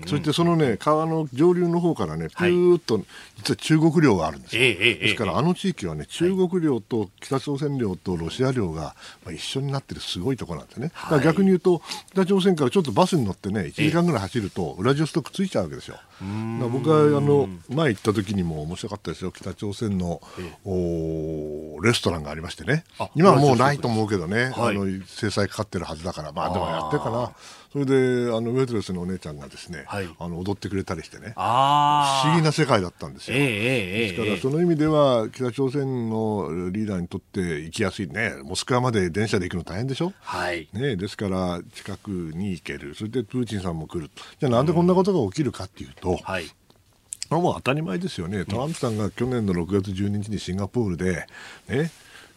[0.00, 3.02] ん、そしてそのね、川の上流の方からね、ぴゅーっと、
[3.38, 4.60] 実は中国領があるんですよ。
[4.60, 8.94] ですから、あの地域はね、中国領と北朝鮮領とロシア領が
[9.32, 11.80] 一緒になってるすごいところなんですね、はい、逆に言うと
[12.12, 15.96] 北朝鮮からちょっとバスに乗ってね1時間ぐらい走るとウラジオストクついちゃうわけですよ。
[16.70, 19.32] 僕はあの前行った時にも面白かったですよ。
[19.32, 20.20] 北朝鮮の
[20.64, 22.84] おレストランがありましてね。
[23.14, 26.32] 今はもうないと思うけどね、はい、あの制裁かかってるはずだから。
[26.32, 27.32] まあでもやってるかな。
[27.72, 27.92] それで
[28.34, 31.34] あのウェトレスのお姉ちゃんがですね、はい、あの踊ってくれたりしてね。
[31.36, 40.68] 不思議な世界だったんですよ、えーえー、ですからその意味では北朝鮮のリーダーにとって行きやすいねモスクワまで電車で行くの大変でしょ、はい。
[40.72, 42.94] ね、ですから近くに行ける。
[42.94, 46.44] それでプーチンさんも来るじゃあなんでこんなことが起きるかっていうと、うんはい
[47.38, 51.26] もう当たり前ですよね、トランプさんが去年の6月12日にシンガポールで、
[51.68, 51.92] ね、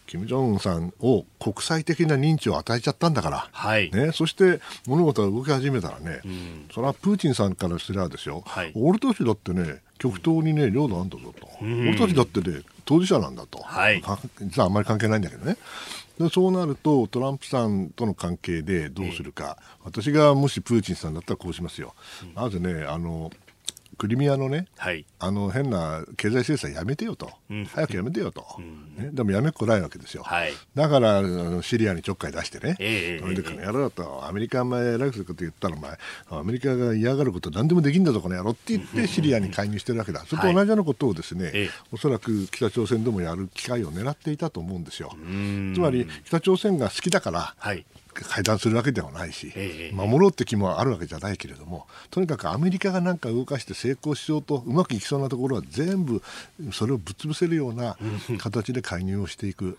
[0.08, 14.04] 金正恩さんを国際的な認知を与えちゃったんだから、はい、ね、そして物事が動き始めたらね、うん、それはプーチンさんからすればですよ、はい、俺たちだってね、極東にね、領土あんだぞと、うん、俺たちだってね、当事者なんだと、はい、
[14.42, 15.58] 実はあんまり関係ないんだけどね。
[16.20, 21.96] でそうなるとトランプさんとの関係でどうするか、私がもしプーチンさんだったらこうしますよ、
[22.36, 23.32] まずねあの
[24.04, 35.98] クリミアのね、はい、あの変な経済制裁やめてよと、うん、早くやめてよと、うん、ね、でもやめっこないわけですよ、はい、だからあのシリアにちょっかい出してね、えー、それでこの野郎だと、アメリカ前偉くすること言ったらお前
[36.32, 45.16] アメリカが嫌がること何でもできるんだぞこの野郎って言ってシリアに介入してるわけだ、それと同じようなことをですね、はい、おそらく北朝鮮でもやる機会を狙っていたと思うんですよ。
[45.74, 49.54] つまり北朝鮮が好きだから、はい、会談するわけではないし、
[49.94, 56.22] 守ろうって気もあるわけじゃないけれどもとにかくアメリカが何か動かして成功しようとうまくいきそうなところは全部
[56.72, 57.98] それをぶっ潰せるような
[58.38, 59.78] 形で介入をしていく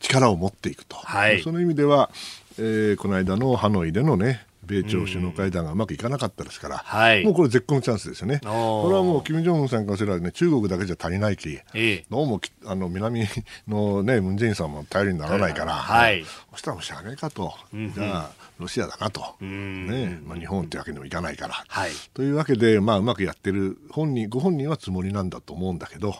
[0.00, 2.10] 力を持っていくと、はい、その意味では、
[2.58, 8.40] えー、この間のハノイでのね米朝首脳会談がうまくいかなかったですから、はい、もうこれ絶好のチャンスですよね。
[8.42, 13.26] これはもう金正恩さんからすればね、中国だけじゃ足りないき、えどうもあの南
[13.66, 21.54] のね、ムン・ジェインさんも頼りにならないから、はい、そしたらもうしゃあねえかと、うんじゃあ、ロシアだなと、ねまあ、日本ってわけにもいかないから。
[21.66, 26.14] はい、というわけで、まあ、うまくやってる本人、ご本人はつもりなんだと思うんだけど、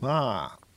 [0.00, 0.69] まあ、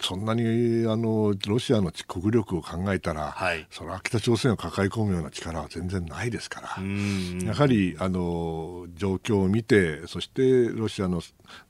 [0.00, 6.68] そんなにあのロシアの国力を考えたら、はい、それは北朝鮮を抱え込むような力は全然ないですから、
[7.44, 11.22] やはりあの状況を見て、そしてロシアの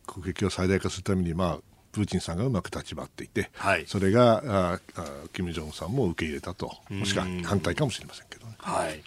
[0.07, 1.59] 攻撃を最大化するために、まあ、
[1.93, 8.55] プーチンさんがうまく立ち回っていて、はい、それがああ金正恩さんも受け入れたと、もしくは反対かもしれませんけどね。
[8.59, 9.03] はい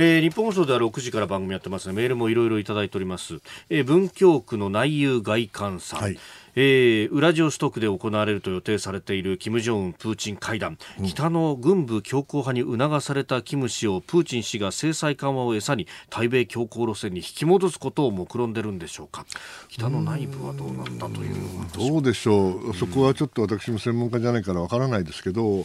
[0.00, 1.94] えー、日本放送では6時から番組やってますね。
[1.94, 3.40] メールもいろいろいただいております。
[3.68, 6.00] えー、文京区の内遊外観さん。
[6.00, 6.18] はい
[6.60, 19.24] えー、ウラジオストクで行われると予定されている金正恩プーチン会談、うん、北の軍部強硬派に促されたキム氏をプーチン氏が制裁緩和を餌に対米強硬路線に引き戻すことを目論んでるんでしょうか。
[19.68, 21.36] 北の内部はどうなんだという
[21.76, 25.64] どうでしょう、そこはちょっと私も専門家じゃないからわからないですけど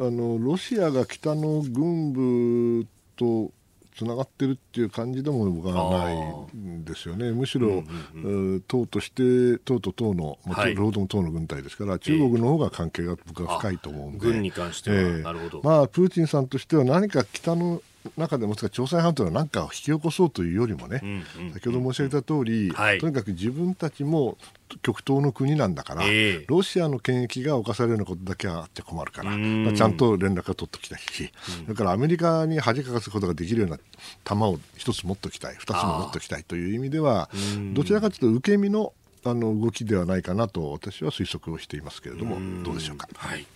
[0.00, 3.52] あのロシアが北の軍部と
[3.96, 15.60] つながってるっていう感じでも僕はないんですよね、むしろ、うんうんうん、党として、党と党の、はい、労働党の軍隊ですから、中国の方が関係が僕は深いと思うんで、軍に関しては、えー、なるほど。
[15.62, 17.80] まあ、プーチンさんとしては何か北の
[18.16, 24.36] 中でも朝鮮半島の何かを引き起こそうというよりもね、うんうん、先ほど申し上げた通り、はい、とにかく自分たちも
[24.82, 31.32] 極東の国なんだから、えー、ロシアの権益が侵されるようなことだけはあって困るから、まあ、ちゃんと連絡が取っておきたいし、
[31.74, 33.78] からアメリカに恥かかすことができるような
[34.24, 37.30] 弾を一つ持っておきたい、二つも持っておきたいという意味では、
[37.72, 38.92] どちらかというと受け身の
[39.26, 43.08] あの動きではないかなと私は推測をしていますけれども、どうでしょうか？
[43.16, 43.46] はい。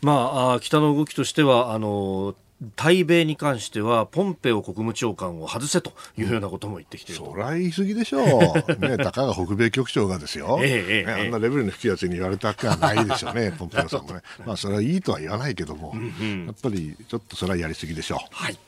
[0.00, 2.34] まあ、北の動きとしてはあの
[2.76, 18.18] 対米に関してはポンペオ国務長官を外せというようなことも言ってきている、そりゃ言い過ぎでしょう、 ね、たかが北米局長がですよ、ええね、あんなレベルの低いやつに言われたわけはないでしょうね、 ポンペオさんもね、まあ、それはいいとは言わないけども、うんうん、やっぱりちょっとそれはやりすぎでしょう。
[18.30, 18.58] はい。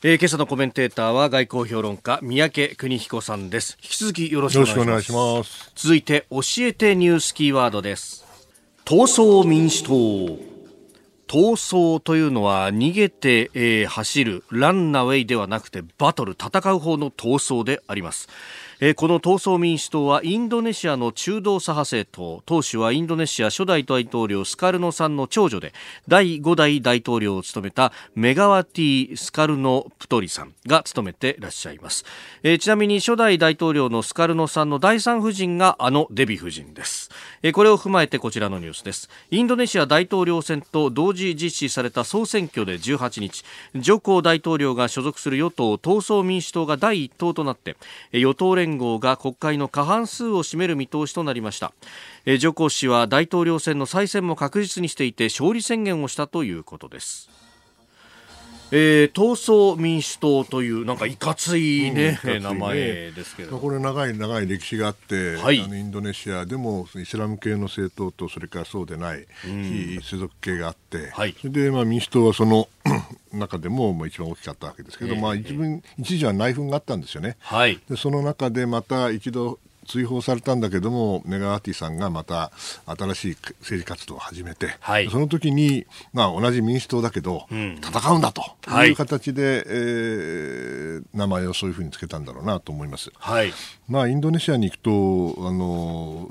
[0.00, 3.76] えー、今朝のコメンテーターは外交評論家三宅邦彦さんです。
[3.82, 5.72] 引き続きよろしくお願いします。
[5.74, 8.24] 続いて教えてニュースキーワードです。
[8.84, 10.57] 闘争民主党
[11.28, 18.28] 逃走というのは逃げて、えー、走るランナウェイではなくてバトル戦う方の逃走であります。
[18.80, 22.42] えー、この闘争民主党はインドネシアの中道左派政党。
[22.46, 25.72] 党首はインドネシア初代大統領スカルノさんの長女で
[26.06, 32.04] 第5代大統領を務めたメガワティ・スカルノプトリさんが務めていらっしゃいます、
[32.44, 37.10] えー、ちなみに初代大統領のスカルノさんの第3夫人があのデヴィ夫人です、
[37.42, 39.08] えー、これを踏まえてこちらのニュースです。
[39.30, 43.44] インドネシア大統領選と同時実施された総選挙で18日
[43.74, 47.76] ジョコ大統領が所属する与党闘争民主党が第1党となって
[48.12, 51.72] 与党連連合が国会の過半数を占める見通しとなりました。
[52.26, 57.30] ジョコ氏は大統領選の再選も確実にしていて勝利宣言をしたということです。
[58.70, 62.40] えー、闘争民主党というなんかいかついね、うん、いね。
[62.40, 62.74] 名前
[63.12, 72.68] ですけどこれ長い長い歴史があって、はい、あのインドネシアでもイスラム系の政党とそれからそうでない非世俗系があって、はい、それでまあ民主党はその
[73.32, 77.36] 中でも一番大きかったわけですけど、えー、まあ一分一時は内紛があったんですよね。
[77.40, 79.58] はい、でその中でまた一度
[79.88, 82.52] 追放されたんだけどもネガーティさんがまた
[82.86, 88.42] 新しい政治活動を始めて、はい、その時に、まあ、同じ民主党だけど、うん、戦うんだと
[88.86, 88.90] い。
[88.92, 93.10] う形で、はい、えー、名前をそういうふうにつけたんだろうなと思います。
[93.16, 93.52] はい、
[93.88, 96.28] まあ、インドネシアに行くとあの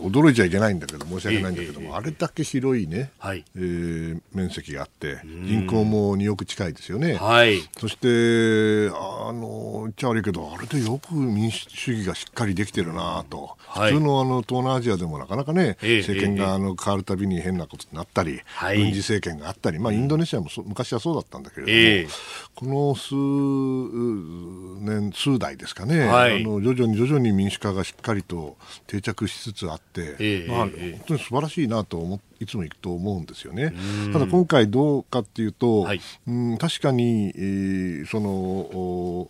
[0.00, 7.14] 驚いちゃいけないんだけど申し訳ないんだけども、えー、あれだけ広いね、はい、えー、面積があって人口も2億近いですよね。
[7.14, 22.08] はい、そしてあの言っちゃ悪いけどあれでよく民主主義がしっかりできてるるなと、はい、普通のあの東南アジアでもなかなかね、えー、政権があの変わるたびに変なことになったり、はい、軍事政権があったり、まあ、インドネシアも昔はそうだったんだけれども、えー、
[22.54, 23.14] この数
[24.84, 30.70] 年、数代ですかね、はい、あの徐々に徐々に民主化がしっかりと定着しつつあって、えー、まあ、本
[31.06, 32.27] 当に素晴らしいなと思って。
[32.40, 33.72] いつも行くと思うんですよね。
[34.12, 39.28] ただ今回どうかっていうと、はい、うん確かに、えー、その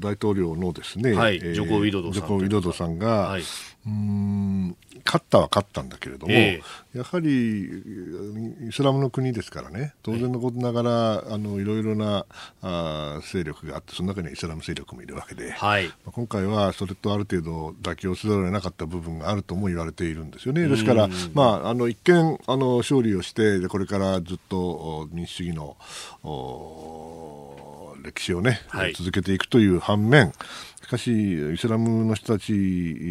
[0.00, 3.42] 大統領のですね、はい、ジョコ・ウィドドさんジョコ・ウィドドさんが、はい、
[3.86, 12.26] うん勝ったは勝ったんだけれども、えー、やはりイスラムの国ですからね当然のことながら、あのいろいろな
[12.62, 20.66] あ勢力があってその中にはイスラム勢力もいるわけで、はい、今回はそれとある程度妥協せざるを得なかった部分があるとも言われているんですよね。
[20.66, 25.76] ですから、まあ、あの一見あの勝利をしてこれからずっと民主主義の
[28.02, 30.32] 歴史をね、はい、続けていくという反面
[30.86, 32.52] しかし、イスラムの人たち、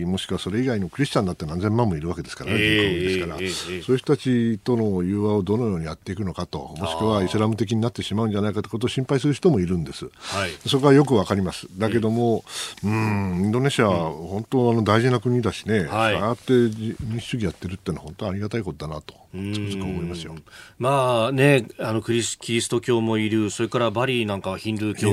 [0.05, 12.45] もしくはそれ以外のクリスチャンだって何千万もいるわけですからね、ですから、そういう人たちとの融和をどのようにやっていくのかと、もしくはイスラム的になってしまうんじゃないかということを心配する人もいるんです、はい、そこはよくわかります、だけども、
[12.81, 20.33] うん、インドネシアは本当あの大事な国だしね、はい、ああやって民主主義やってるってのは本当ありがたいことだなと、つくづく思いますよ。
[20.79, 25.11] まあね、あのクリスキリスト教もいる、それからバリーなんかはヒンドゥー教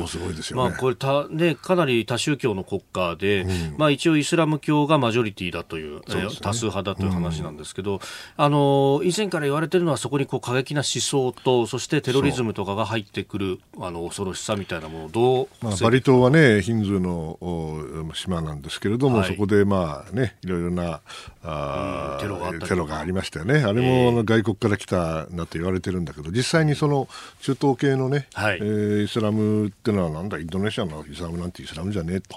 [0.00, 8.00] とすごいですよ、ね、まあ、これた、ね、かなり多宗教の国家で、うん、まあ、一応イスラム教がマジョリティだという、うね、多数派だという話なんですけど、うん、
[8.36, 21.00] あの以前から言われているのはそこにこう過激な思想とそしてテロリズムとかが入ってくるあの恐ろしさみたいなものをどう、まあ、バリ島はねヒンズーの島なんですけれども、はい、そこでまあねいろいろな
[21.44, 23.64] あ、テロがあテロがありましたよね。
[23.64, 27.08] あれも外国から来たなと言われてるんだけど実際にその
[27.40, 30.38] 中東系のね、はい、えー、イスラムっていうのはなんだ？
[30.38, 32.36] インドネシアのイスラムなんてイスラムじゃねえと。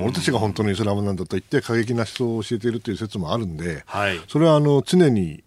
[0.00, 5.42] 俺たちが本当のイスラムなんだと言って過激な思想を教えているという説もあるんで、はい、それはあの常に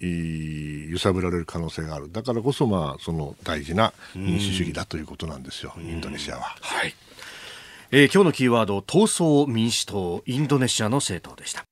[0.90, 6.42] 揺さぶられる可能性があるだからこそ、まあ、その大事な民主主義だということなんですよ、インドネシアは。
[6.62, 6.94] はい
[7.94, 11.66] えー、今日のキーワード闘争民主党インドネシアの政党でした。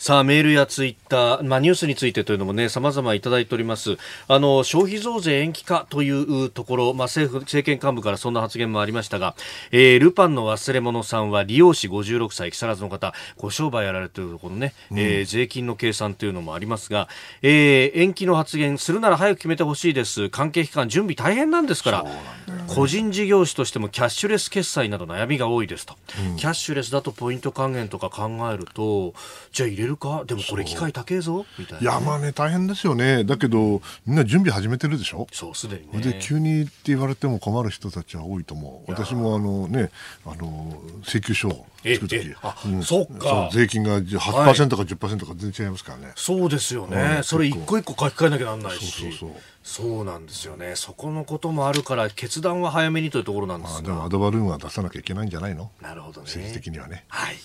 [0.00, 3.96] さあ、メールやツイッター、まあ、ニュースについてというのもね、様々いただいております。
[4.28, 9.34] あの、消費増税延期かというところ、まあ、政府、政権幹部からそんな発言もありましたが、
[9.72, 17.08] えー、ルパンの忘れ物さんは利用士56歳、木更津の方、ご商売やられているところね、うん、えー、税金の計算というのもありますが、
[17.42, 20.30] えー、延期の発言するなら早く決めてほしいです。
[20.30, 22.06] 関係機関準備大変なんですから、
[22.68, 25.96] 個人事業主としてもキャッシュレス決済など悩みが多いですと。
[26.30, 29.12] うん、キャッシュレスだとポイント還元とか考えると、
[29.50, 30.24] じゃあ入れるか？
[30.26, 31.46] でもこれ機械高えぞ？
[31.58, 33.24] みたいな、いやまあね大変ですよね。
[33.24, 35.26] だけどみんな準備始めてるでしょ？
[35.32, 36.00] そうすでにね。
[36.00, 38.90] で急にって言われても困る人たちは多いと思う。
[38.90, 39.90] 私もあのね
[40.24, 43.50] あの請求書を作るとき、うん、そっか。
[43.52, 49.02] 税金が8%か10%か全然違いますからね、そうですよね、うん、それ一個一個書き換えなきゃなんないし。
[49.02, 49.40] そうそうそう。
[49.62, 50.76] そうなんですよね。
[50.76, 55.70] そこのこともあるから決断は早めにというところなんですが、まあ、でもアドバルーンは出さなきゃいけないんじゃないの？
[55.82, 56.24] なるほどね。
[56.24, 57.04] 政治的にはね。
[57.08, 57.36] はい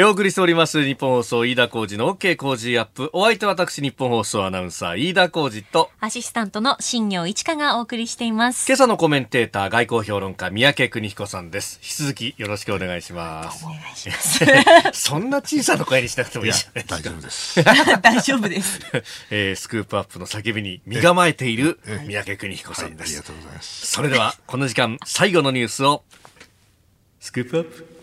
[0.00, 3.10] お送りしております日本放送飯田浩二の OK 工事アップ。
[3.12, 8.64] お相手は私日本放送アナウンサー飯田浩二とアシスタントの新業一華がお送りしています。
[8.68, 11.80] 今朝のコメンテーター外交評論家三宅邦彦さんです。
[11.82, 13.64] 引き続きよろしくお願いします。
[13.64, 14.44] お願いします。
[14.94, 16.52] そんな小さな声にしなくてもいい。
[16.52, 17.64] じゃない大丈夫です。
[17.64, 18.80] 大丈夫です、
[19.30, 23.86] えー、スクープアップの叫びに身構えている三宅邦彦さんです、はい、ありがとうございます。
[23.88, 26.04] それではこの時間最後のニュースを。
[27.18, 27.97] スクープアップ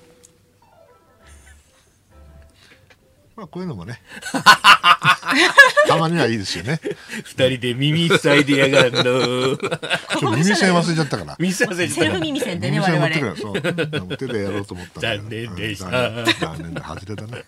[3.36, 4.02] まあこういうのもね。
[5.88, 6.80] たまにはいいですよね。
[7.24, 8.92] 二人で耳塞いでやがる
[10.22, 10.32] の。
[10.32, 11.36] 耳栓忘れちゃったから。
[11.38, 13.36] 耳栓忘れちゃったセルフ耳栓でね我々。
[13.36, 13.62] そう。
[14.18, 15.90] 手でやろうと思った残念でした。
[15.92, 17.44] 残念だ外れだね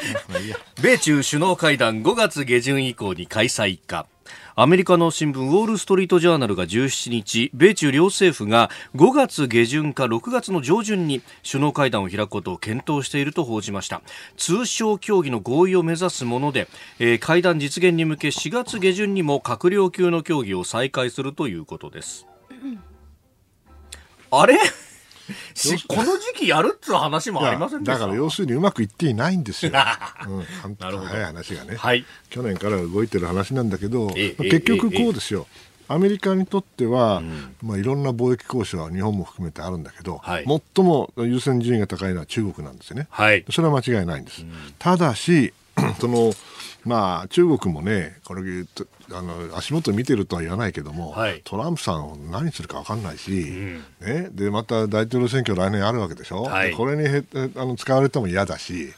[0.82, 4.06] 米中首脳会談5月下旬以降に開催か
[4.56, 14.02] アメリカの新聞ウォール・ストリート・ジャーナルが17日米中両政府が5月下旬か6月の上旬に首脳会談を開くことを検討していると報じました。
[14.36, 22.26] 通商協議の合意を目指すもので、えー、会談実現に向け4月下旬にも閣僚級の協議を再開するということです、
[24.30, 24.58] あれ？
[25.88, 29.72] この時期やるっつう話もありませんだから要するにうまくいっていないんですよ、
[30.26, 35.46] うん、なるほど早い話がね、はい、去年から動いてる話なんだけど、結局こうですよ、
[35.88, 40.44] アメリカにとっては、うん、まあ、いろんな貿易交渉は日本も含めてあるんだけど、はい、
[40.76, 44.42] 最も優先順位が高いのは中国なんですよね、はい、それは間違いないんです。
[44.42, 45.52] うん、ただし
[46.00, 46.32] その
[46.84, 48.42] まあ、中国もね、これ
[49.12, 57.24] あの足元見てるとは言わないけども、はい、トランプさんを何するか分かんないし、うん、ね、でまた大統領選挙来年あるわけでしょ、はい、これにへ
[57.56, 58.92] あの使われても嫌だし、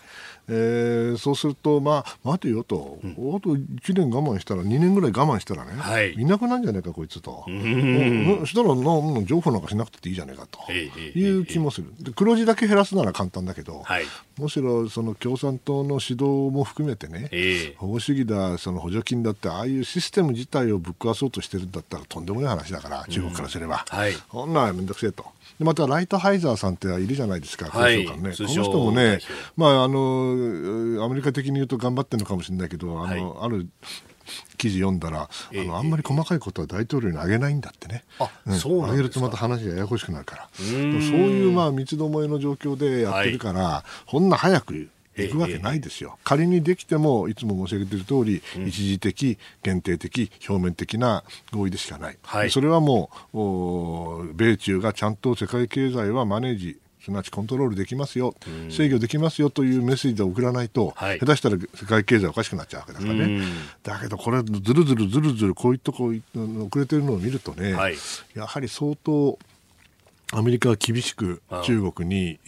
[0.49, 7.45] えー、そうすると、まあ、待てよと、うん、あと1年我慢したら、2年ぐらい我慢したらね、はい、いなくなんじゃないか、こいつと。
[7.47, 10.73] そしたらな、情報なんかしなくていいじゃないかと。
[10.73, 11.93] いう気もする。
[12.01, 14.05] で黒字だけ減らすなら簡単だけど、はい、
[14.39, 17.31] むしろその共産党の指導も含めてね、
[17.77, 23.85] 保護主義だ、その補助金だって、ああいうシステム自体をぶっ壊そうとしてるんだったらとんでもない話だから、中国からすれば。
[23.89, 25.25] はい、ほんならめんどくせえと。
[25.59, 29.19] でまたライトハイザーさんっているじゃないですか、はい、ね、この人もね、
[29.57, 33.69] まあ、あのアメリカ的に言うと頑張ってるのかもしれないけど、あの、はい、ある
[34.57, 58.35] 記事読んだら、あのあんまり細かいことは大統領にあげないんだってね、あうん、そうあげるとまた話がややこしくなるから、そういうまあ三つどもえの状況でやってるから、はい、こんな早く行くわけないですよ、仮にできてもいつも申し上げている通り、うん、一時的、限定的、表面的な合意でしかない、はい、それはもう米中がちゃんと世界経済はマネージすなわちコントロールできますよ、
[58.71, 63.43] 制御できますよというメッセージで送らないと、はい、下手したら世界経済おかしくなっちゃうわけだからね、
[63.83, 66.15] だけどこれ、ずるずるずるずるこういうとこ遅
[66.79, 67.97] れてるのを見るとね、はい、
[68.35, 69.37] やはり相当、
[70.33, 72.39] アメリカは厳しく中国に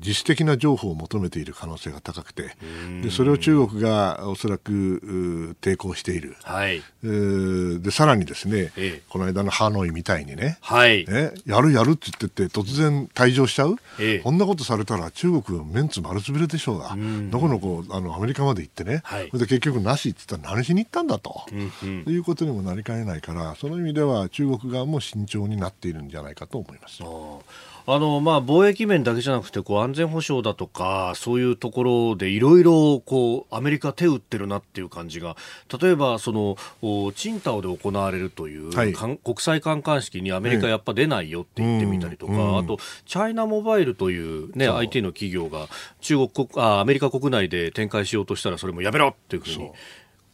[0.00, 2.56] 自主的な情報を求めている可能性が高くて
[3.02, 11.06] でそれを中国がおそらく抵抗している、はい、でさらにですね、ええ、この間のハノイみたいにね,、はい。
[11.06, 16.96] ね、やるやるって言ってて突然退場しちゃう、ええ、こんなことされたら中国はメンツ丸つぶれでしょうが
[17.30, 27.02] どこのこあのアメリカまで行ってね、はい、で結局なしって言ったら何しに行ったんだと、うんうん、いうことにもなりかねないからその意味では中国側も慎重になっているんじゃないかと思います。
[27.86, 33.02] あのまあ、貿易面だけじゃなくてこう安全保障だとかそういうところでいろいろ
[33.50, 35.36] アメリカ手打ってるなっていう感じが
[35.80, 36.56] 例えばその
[37.14, 45.68] チンタオで行われるという、はい、国際観艦式にアメリカやっぱ出ないよって言ってみたりとか、うん、あとチャイナモバイルという、ね、IT の企業が
[46.00, 49.70] 中国あアメリカ国内で展開しようとしたらそれもやめろっていうふうに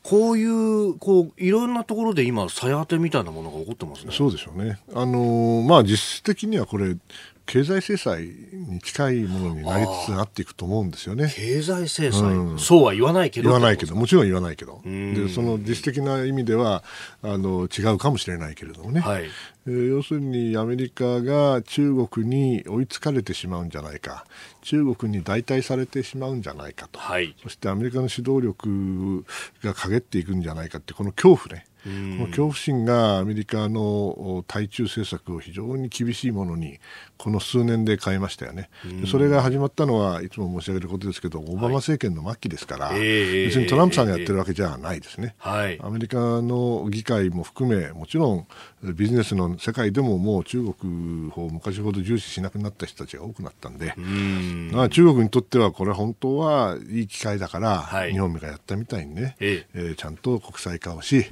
[0.08, 4.12] こういう、こう、いろんなところで今、さや当てみたいなものが起こってますね。
[4.12, 4.78] そうでしょうね。
[4.94, 6.96] あのー、まあ、実質的にはこれ、
[7.44, 11.32] 経済制裁に近いものになりつつなっていくと思うんですよね。
[11.34, 13.50] 経済制裁、うん、そうは言わないけど。
[13.50, 14.80] 言わないけど、もちろん言わないけど。
[14.84, 16.82] で、その実質的な意味では、
[17.22, 19.00] あの、違うかもしれないけれどもね。
[19.00, 19.24] はい、
[19.66, 24.26] えー、要するにアメリカが中国に追いつかれてしまうんじゃないか。
[24.66, 26.98] 中国に代替されてしまうんじゃないかと。
[26.98, 29.24] はい、そしてアメリカの指導力
[29.62, 31.66] が陰っていくんじゃないかって、この恐怖ね。
[31.86, 36.78] この恐怖心がアメリカの対中政策を非常に厳しいものに
[37.16, 38.68] この数年で変えましたよね。
[38.84, 43.00] ね、それが始まったのはいつも申し上げることですけど、オバマ政権の末期ですから、はい、
[43.46, 48.46] 別にトランプさんがやってるわけじゃないですね、はい、アメリカの議会も含め、もちろん
[48.82, 54.70] ビジネスの世界でももう中国を昔ほど重視しなくなった人たちが多くなったんで、ん。
[54.90, 59.78] 中国にとってはこれ本当はいい機会だから、はい、日本がやったみたいにね、ええ。
[59.92, 61.26] ー、ちゃんと国際化をし、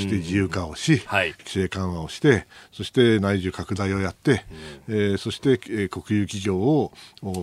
[0.00, 4.44] そして自由化をし、はい、規制緩和をして、そして内需拡大をやって、
[4.88, 6.92] えー、そして、えー、国有企業を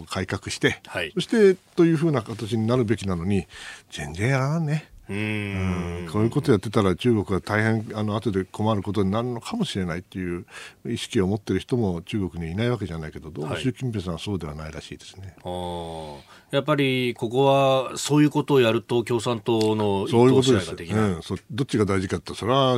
[0.10, 3.48] 改革して、はい、そしてというふうな形になるべきなのに、
[3.92, 4.90] 全然やらんね。
[5.10, 6.10] うん。
[6.12, 10.46] こういうことやってたら中国は大変あの後で困ることになるのかもしれないっていう
[10.86, 15.34] 意識を持っている人も中国にいないわけじゃないけどどうも習近平さんはそうではないらしいですね。
[15.44, 22.76] はい、やっぱりここはそういうことをやると共産党のそういうことです、うん、どっちが大事かってそれはや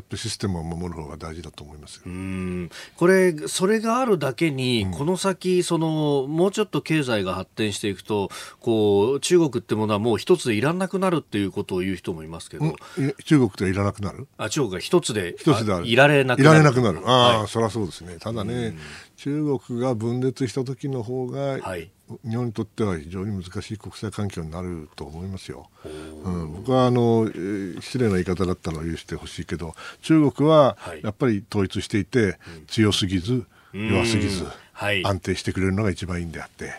[0.00, 2.70] っぱシステムを守る方が大事だと思いますうん。
[2.96, 8.28] これそれがあるだけに、うん、この先そのもうちょっと経済が発展していくと
[8.58, 12.74] こう中国ってものはもう一つでいらなくなるっていういうことを言う人もいますけど、
[13.24, 14.26] 中国ではいらなくなる？
[14.38, 16.50] あ中国が一つで一つでいられなくなる。
[16.50, 17.08] いられなくなる。
[17.08, 18.16] ああ、はい、そりゃそうですね。
[18.18, 18.74] ただね、
[19.24, 21.90] 中国が分裂した時の方が、はい、
[22.28, 25.70] 日本にとっては非常に難しい国際環境になると思いますよ。
[26.26, 34.44] うん、僕はあの、えー、失礼な言い方だったら許してほしいけど中国はやっぱり統一していて、強すぎず弱すぎず。
[34.74, 36.72] 安定してくれるのが一番いいんであって、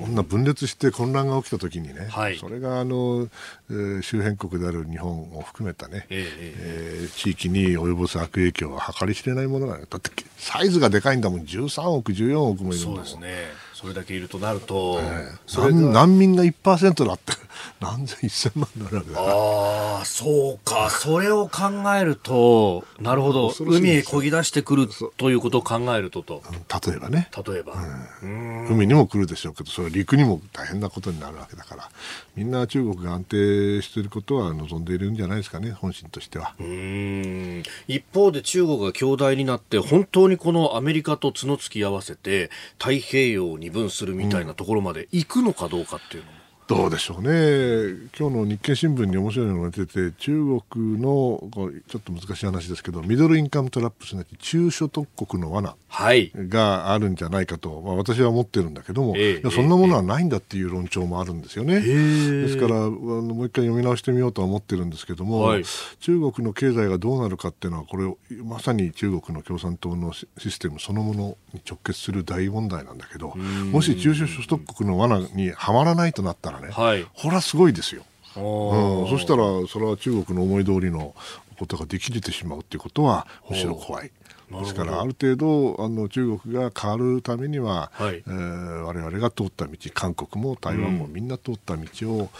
[0.00, 3.28] こんな分裂して混乱が起きたときにね、はい、それがあの、
[3.70, 11.40] えー、周辺国である日本を含めたね、えー、えー、地域に及ぼす悪影響は計り知れないものがだってサイズがでかいんだもん。
[11.40, 13.06] 13億14億もいるんだもん。
[13.06, 17.32] そうですねそれだけいるとなると、えー、難民が1%だって。
[17.80, 20.90] 何千1000万になるわけだああそうか。
[20.90, 23.54] それを考えるとなるほど。
[23.60, 26.42] 海へこぎ出してくるということを考えるとと。
[26.86, 27.30] 例えばね。
[27.46, 27.74] 例えば、
[28.22, 31.88] うん、海にも来るでしょうけどそれは陸にも大変なことになるわけだから。
[32.34, 36.54] みんな中国が安定していることは望んでいるんじゃないですかね本心としては。
[36.58, 37.62] うん。
[37.86, 46.38] 一方で中国が強大になって本当にこのアメリカと角突き合わせて太平洋に分するみたいなところまで行くのかどうかっていうのも。
[46.68, 51.42] どうでしょうね、今日の日経新聞に面白いのが出てて、中国の
[51.88, 61.76] ちょっと難しい話ですけど、ミドルインカムトラップすなわち中所得国の罠があるんじゃないかと、まあ、私は思ってるんだけども、えー、そんなものはないんだっていう論調もあるんですよね。
[61.76, 65.64] えー、ですからあの、もう一回読み直してみようとは思ってるんですけども、はい、
[66.00, 73.34] 中国の経済がどうなるかっていうのは、これ、まさに中国の共産党のシステムそのものに直結する大問題なんだけど、
[73.72, 78.02] もし中所得国の罠にはまらないとなったら、ね、はい、これはすごいですよ。
[78.36, 81.14] うん、そしたらそれは中国の思い通りの
[81.58, 84.12] ことができてしまうということはむしろ怖い。
[84.50, 92.30] ですからある程度あの中国が変わるためには、はい、えー、我々が通った道韓国も台湾もみんな通った道を、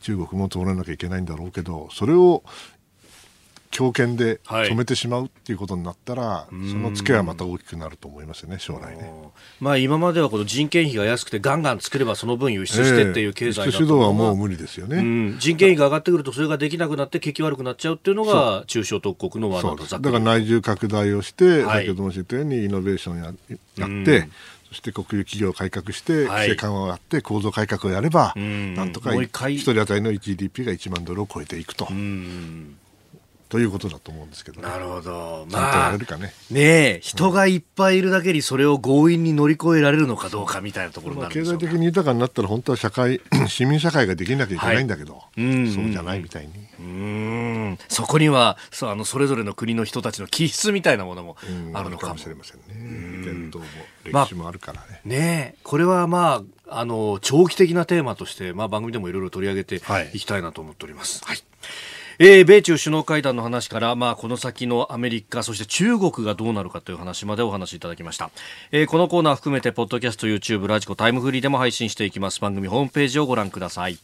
[0.00, 2.42] 中国も通らなきゃいけないんだろうけどそれを
[3.70, 9.12] 強権で止めてしまうっていうことになったら、はい、そのツケはまた大きくなると思いますよね、将来ね。
[9.60, 23.32] まあ、今まではこの人件費が安くて、ガンガン作ればその分輸出してっていう経済だと、えー、主導はもう無理ですよね、うん、人件費が上がってくると、それができなくなって、景気悪くなっちゃうっていうのが、中小特国の罠だから内需拡大をして、はい、先ほど申し上げたように、イノベーションや
[23.76, 24.28] やって、
[24.68, 31.88] そして国有企業を改革して、規制緩和をやって、構造改革をやれば、なんとか一人当たりの GDP が1万ドルを超えていくと。
[33.48, 35.46] ということだと思うんですけど、ね、なるほど。
[35.50, 46.52] まあ、ね、ね人がいっぱいいるだけにそれを強引に乗り越えられるのかどうかみたいなところになる経済的に豊かになったら本当は社会、市民社会ができなきゃいけないんだけど、はい、そうじゃないみたいに。
[46.78, 47.78] うん。
[47.88, 51.36] そこにはそあのそれぞれの国の人たちの気質みたいなものも
[51.72, 52.18] あるのかも。
[52.18, 53.24] しれませんね。
[53.24, 53.70] 伝統も
[54.04, 54.86] 歴史もあるからね。
[54.90, 60.18] まあ、ねこれはまああの長期的なテーマとして、まあ、番組でもいろいろ取り上げてい。
[60.18, 61.24] きたいなと思っております。
[61.24, 61.44] はい、はい
[62.20, 68.30] えー、米中首脳会談の話から、まあ、この先のアメリカ、そして中国がどうなるかという話までお話しいただきました。
[68.72, 72.40] えー、このコーナー含めて、ポッドキャスト、YouTube、ラジコ、タイムフリーでも配信していきます。
[72.40, 73.98] 番組ホームページをご覧ください。